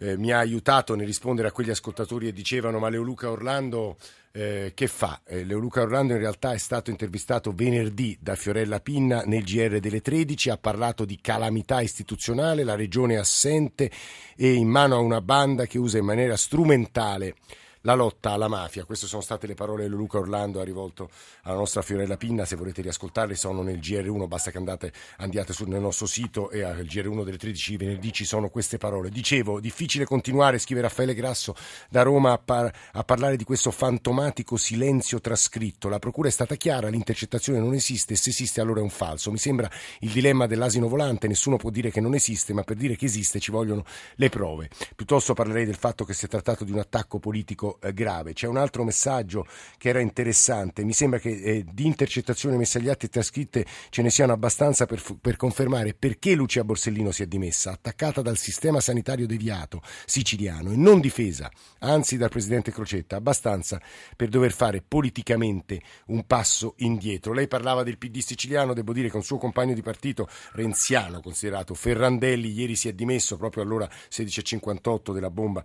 eh, 0.00 0.16
mi 0.16 0.32
ha 0.32 0.38
aiutato 0.38 0.96
nel 0.96 1.06
rispondere 1.06 1.46
a 1.46 1.52
quegli 1.52 1.70
ascoltatori 1.70 2.26
che 2.26 2.32
dicevano 2.32 2.80
ma 2.80 2.88
Leoluca 2.88 3.30
Orlando 3.30 3.96
eh, 4.32 4.72
che 4.74 4.88
fa? 4.88 5.20
Eh, 5.24 5.44
Leoluca 5.44 5.82
Orlando 5.82 6.14
in 6.14 6.18
realtà 6.18 6.52
è 6.52 6.58
stato 6.58 6.90
intervistato 6.90 7.52
venerdì 7.52 8.18
da 8.20 8.34
Fiorella 8.34 8.80
Pinna 8.80 9.22
nel 9.26 9.44
GR 9.44 9.78
delle 9.78 10.00
13, 10.00 10.50
ha 10.50 10.58
parlato 10.58 11.04
di 11.04 11.20
calamità 11.20 11.80
istituzionale, 11.80 12.64
la 12.64 12.74
regione 12.74 13.16
assente 13.16 13.92
e 14.34 14.54
in 14.54 14.66
mano 14.66 14.96
a 14.96 14.98
una 14.98 15.20
banda 15.20 15.66
che 15.66 15.78
usa 15.78 15.98
in 15.98 16.04
maniera 16.04 16.36
strumentale 16.36 17.36
la 17.84 17.94
lotta 17.94 18.32
alla 18.32 18.48
mafia. 18.48 18.84
Queste 18.84 19.06
sono 19.06 19.22
state 19.22 19.46
le 19.46 19.54
parole 19.54 19.84
che 19.84 19.88
Luca 19.88 20.18
Orlando 20.18 20.60
ha 20.60 20.64
rivolto 20.64 21.10
alla 21.42 21.56
nostra 21.56 21.82
Fiorella 21.82 22.16
Pinna. 22.16 22.44
Se 22.44 22.56
volete 22.56 22.82
riascoltarle, 22.82 23.34
sono 23.34 23.62
nel 23.62 23.78
GR1. 23.78 24.26
Basta 24.26 24.50
che 24.50 24.58
andate, 24.58 24.92
andiate 25.18 25.52
sul, 25.52 25.68
nel 25.68 25.80
nostro 25.80 26.06
sito 26.06 26.50
e 26.50 26.62
al 26.62 26.84
GR1 26.84 27.24
delle 27.24 27.38
13 27.38 27.76
venerdì 27.76 28.12
ci 28.12 28.24
sono 28.24 28.48
queste 28.48 28.78
parole. 28.78 29.10
Dicevo, 29.10 29.60
difficile 29.60 30.04
continuare, 30.04 30.58
scrive 30.58 30.80
Raffaele 30.80 31.14
Grasso 31.14 31.54
da 31.88 32.02
Roma, 32.02 32.32
a, 32.32 32.38
par- 32.38 32.74
a 32.92 33.04
parlare 33.04 33.36
di 33.36 33.44
questo 33.44 33.70
fantomatico 33.70 34.56
silenzio 34.56 35.20
trascritto. 35.20 35.88
La 35.88 35.98
procura 35.98 36.28
è 36.28 36.32
stata 36.32 36.54
chiara, 36.56 36.88
l'intercettazione 36.88 37.58
non 37.58 37.74
esiste 37.74 38.16
se 38.16 38.30
esiste 38.30 38.60
allora 38.60 38.80
è 38.80 38.82
un 38.82 38.90
falso. 38.90 39.30
Mi 39.30 39.38
sembra 39.38 39.70
il 40.00 40.10
dilemma 40.10 40.46
dell'asino 40.46 40.88
volante. 40.88 41.28
Nessuno 41.28 41.56
può 41.56 41.70
dire 41.70 41.90
che 41.90 42.00
non 42.00 42.14
esiste, 42.14 42.54
ma 42.54 42.62
per 42.62 42.76
dire 42.76 42.96
che 42.96 43.04
esiste 43.04 43.40
ci 43.40 43.50
vogliono 43.50 43.84
le 44.14 44.28
prove. 44.30 44.70
Piuttosto 44.96 45.34
parlerei 45.34 45.66
del 45.66 45.76
fatto 45.76 46.04
che 46.04 46.14
si 46.14 46.24
è 46.24 46.28
trattato 46.28 46.64
di 46.64 46.72
un 46.72 46.78
attacco 46.78 47.18
politico 47.18 47.73
eh, 47.80 47.92
grave. 47.92 48.32
C'è 48.32 48.46
un 48.46 48.56
altro 48.56 48.84
messaggio 48.84 49.46
che 49.78 49.88
era 49.88 50.00
interessante, 50.00 50.84
mi 50.84 50.92
sembra 50.92 51.18
che 51.18 51.30
eh, 51.30 51.64
di 51.70 51.86
intercettazioni 51.86 52.56
messe 52.56 52.78
agli 52.78 52.88
atti 52.88 53.06
e 53.06 53.08
trascritte 53.08 53.66
ce 53.90 54.02
ne 54.02 54.10
siano 54.10 54.32
abbastanza 54.32 54.86
per, 54.86 55.02
per 55.20 55.36
confermare 55.36 55.94
perché 55.94 56.34
Lucia 56.34 56.64
Borsellino 56.64 57.10
si 57.10 57.22
è 57.22 57.26
dimessa, 57.26 57.72
attaccata 57.72 58.22
dal 58.22 58.36
sistema 58.36 58.80
sanitario 58.80 59.26
deviato 59.26 59.82
siciliano 60.06 60.70
e 60.70 60.76
non 60.76 61.00
difesa, 61.00 61.50
anzi 61.80 62.16
dal 62.16 62.30
presidente 62.30 62.72
Crocetta, 62.72 63.16
abbastanza 63.16 63.80
per 64.16 64.28
dover 64.28 64.52
fare 64.52 64.82
politicamente 64.86 65.80
un 66.06 66.26
passo 66.26 66.74
indietro. 66.78 67.32
Lei 67.32 67.48
parlava 67.48 67.82
del 67.82 67.98
PD 67.98 68.18
siciliano, 68.18 68.74
devo 68.74 68.92
dire 68.92 69.10
che 69.10 69.16
un 69.16 69.22
suo 69.22 69.38
compagno 69.38 69.74
di 69.74 69.82
partito 69.82 70.28
renziano 70.52 71.20
considerato 71.20 71.74
Ferrandelli 71.74 72.50
ieri 72.50 72.76
si 72.76 72.88
è 72.88 72.92
dimesso 72.92 73.36
proprio 73.36 73.62
all'ora 73.62 73.88
16.58 74.10 75.12
della 75.12 75.30
bomba 75.30 75.64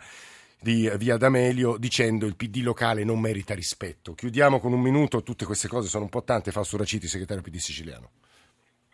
di 0.61 0.91
Via 0.97 1.15
D'Amelio 1.15 1.77
dicendo 1.77 2.25
il 2.25 2.35
PD 2.35 2.61
locale 2.61 3.05
non 3.05 3.19
merita 3.19 3.55
rispetto. 3.55 4.13
Chiudiamo 4.13 4.59
con 4.59 4.73
un 4.73 4.81
minuto, 4.81 5.23
tutte 5.23 5.45
queste 5.45 5.69
cose 5.69 5.87
sono 5.87 6.03
un 6.03 6.09
po' 6.09 6.23
tante, 6.23 6.51
Fausto 6.51 6.75
Raciti, 6.75 7.07
segretario 7.07 7.41
PD 7.41 7.55
siciliano. 7.55 8.11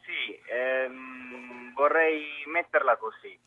Sì, 0.03 0.39
ehm, 0.47 1.73
vorrei 1.73 2.23
metterla 2.45 2.97
così. 2.97 3.37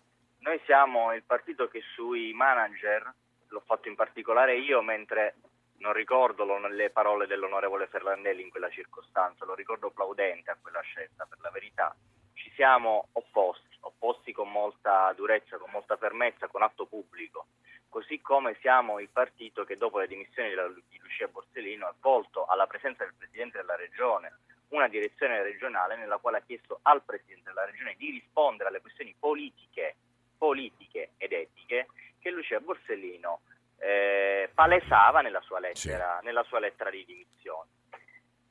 Noi 0.41 0.61
siamo 0.65 1.13
il 1.15 1.23
partito 1.23 1.69
che 1.69 1.81
sui 1.95 2.33
manager, 2.33 3.15
l'ho 3.49 3.63
fatto 3.65 3.89
in 3.89 3.95
particolare 3.95 4.59
io 4.59 4.83
mentre 4.83 5.37
non 5.79 5.93
ricordo 5.93 6.45
le 6.67 6.91
parole 6.91 7.29
dell'onorevole 7.29 7.87
Ferrandelli 7.87 8.43
in 8.43 8.51
quella 8.51 8.69
circostanza, 8.71 9.45
lo 9.45 9.55
ricordo 9.55 9.91
plaudente 9.91 10.51
a 10.51 10.59
quella 10.61 10.81
scelta, 10.81 11.25
per 11.25 11.39
la 11.41 11.51
verità. 11.51 11.95
Ci 12.33 12.51
siamo 12.57 13.09
opposti, 13.13 13.77
opposti 13.81 14.33
con 14.33 14.51
molta 14.51 15.13
durezza, 15.17 15.57
con 15.57 15.71
molta 15.71 15.97
fermezza, 15.97 16.49
con 16.49 16.63
atto 16.63 16.87
pubblico 16.87 17.47
così 17.89 18.21
come 18.21 18.57
siamo 18.61 19.01
il 19.01 19.09
partito 19.09 19.65
che 19.65 19.77
dopo 19.77 19.99
le 19.99 20.07
dimissioni 20.07 20.51
di 20.51 20.99
Lucia 21.01 21.29
Borsellino 21.29 21.87
ha 21.87 21.95
volto 22.01 22.47
alla 22.47 22.67
presenza 22.67 23.05
del 23.05 23.15
Presidente 23.17 23.59
della 23.59 23.77
Regione 23.77 24.39
una 24.69 24.89
direzione 24.89 25.43
regionale 25.43 25.97
nella 25.97 26.19
quale 26.19 26.39
ha 26.39 26.43
chiesto 26.43 26.81
al 26.83 27.03
Presidente 27.03 27.49
della 27.49 27.65
Regione 27.65 27.95
di 27.97 28.11
rispondere 28.11 28.69
alle 28.69 28.81
questioni 28.81 29.15
politiche, 29.19 29.97
politiche 30.37 31.13
ed 31.17 31.33
etiche 31.33 31.87
che 32.19 32.31
Lucia 32.31 32.61
Borsellino 32.61 33.41
eh, 33.79 34.51
palesava 34.53 35.21
nella 35.21 35.41
sua 35.41 35.61
lettera, 35.61 36.19
sì. 36.19 36.27
nella 36.27 36.43
sua 36.45 36.59
lettera 36.59 36.91
di 36.91 37.05
dimissioni. 37.05 37.71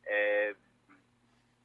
Eh, 0.02 0.56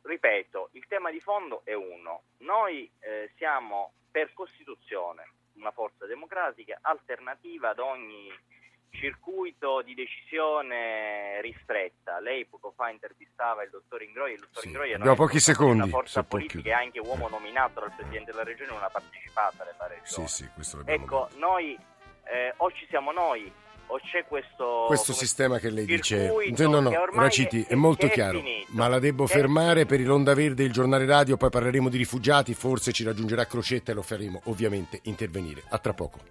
ripeto, 0.03 0.71
il 0.73 0.87
tema 0.87 1.11
di 1.11 1.21
fondo 1.21 1.63
è 1.65 1.73
uno. 1.73 2.25
Noi 2.39 2.91
eh, 2.99 3.31
siamo 3.37 3.93
per 4.11 4.33
Costituzione 4.35 5.31
una 5.63 5.71
forza 5.71 6.07
democratica 6.07 6.79
alternativa 6.83 7.71
ad 7.71 7.79
ogni 7.79 8.29
circuito 8.91 9.81
di 9.81 9.95
decisione 9.95 11.41
ristretta. 11.41 12.21
Lei 12.21 12.45
poco 12.45 12.73
fa 12.77 12.91
intervistava 12.91 13.63
il 13.63 13.71
dottor 13.71 14.03
Ingroia, 14.03 14.35
il 14.35 14.41
dottor 14.41 14.63
sì, 14.63 14.69
Ingroia 14.69 14.99
non 14.99 15.17
pochi 15.17 15.41
secondi, 15.41 15.83
una 15.83 15.87
forza 15.87 16.23
politica 16.25 16.69
e 16.69 16.73
anche 16.73 17.01
uomo 17.01 17.29
nominato 17.29 17.81
dal 17.81 17.95
Presidente 17.95 18.33
della 18.33 18.45
Regione, 18.45 18.71
non 18.71 18.83
ha 18.83 18.91
partecipato 18.91 19.63
alla 19.63 19.87
Regione. 19.87 20.29
Sì, 20.29 20.45
sì, 20.45 20.49
ecco, 20.85 21.29
noi 21.37 21.79
eh, 22.25 22.53
o 22.57 22.71
ci 22.73 22.87
siamo 22.89 23.13
noi 23.13 23.51
o 23.93 24.01
c'è 24.11 24.25
questo, 24.27 24.85
questo 24.87 25.13
sistema 25.13 25.59
che 25.59 25.69
lei 25.69 25.85
dice 25.85 26.33
no 26.57 26.81
no 26.81 26.91
Raciti 27.13 27.63
è, 27.63 27.73
è 27.73 27.75
molto 27.75 28.07
è 28.07 28.11
chiaro. 28.11 28.39
Finito. 28.39 28.73
ma 28.73 28.89
la 28.89 28.99
devo 28.99 29.27
fermare 29.27 29.85
per 29.85 30.01
il 30.01 30.07
Ronda 30.07 30.33
Verde 30.35 30.65
il 30.65 30.73
giornale 30.73 31.05
radio 31.05 31.37
poi 31.37 31.51
parleremo 31.51 31.91
di 31.91 31.99
rifugiati 31.99 32.55
forse 32.55 32.93
ci 32.93 33.05
raggiungerà 33.05 33.45
Crocetta 33.45 33.93
e 33.93 33.95
lo 33.95 34.03
faremo 34.03 34.41
ovviamente 34.45 35.01
intervenire. 35.05 35.63
A 35.69 35.79
tra 35.79 35.93
poco 35.93 36.31